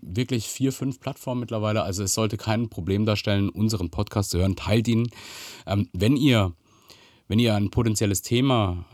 [0.00, 1.82] wirklich vier, fünf Plattformen mittlerweile.
[1.82, 4.54] Also es sollte kein Problem darstellen, unseren Podcast zu hören.
[4.54, 5.10] Teilt ihn.
[5.66, 6.52] Ähm, wenn ihr
[7.26, 8.84] wenn ihr ein potenzielles Thema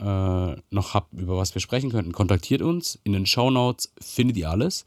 [0.56, 2.98] äh, noch habt, über was wir sprechen könnten, kontaktiert uns.
[3.02, 4.84] In den Show Notes findet ihr alles.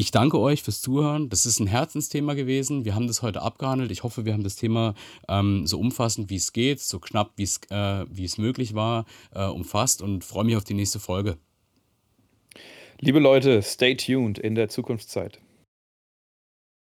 [0.00, 1.28] Ich danke euch fürs Zuhören.
[1.28, 2.86] Das ist ein Herzensthema gewesen.
[2.86, 3.90] Wir haben das heute abgehandelt.
[3.90, 4.94] Ich hoffe, wir haben das Thema
[5.28, 9.04] ähm, so umfassend, wie es geht, so knapp, wie es, äh, wie es möglich war,
[9.34, 11.36] äh, umfasst und freue mich auf die nächste Folge.
[13.00, 15.38] Liebe Leute, stay tuned in der Zukunftszeit.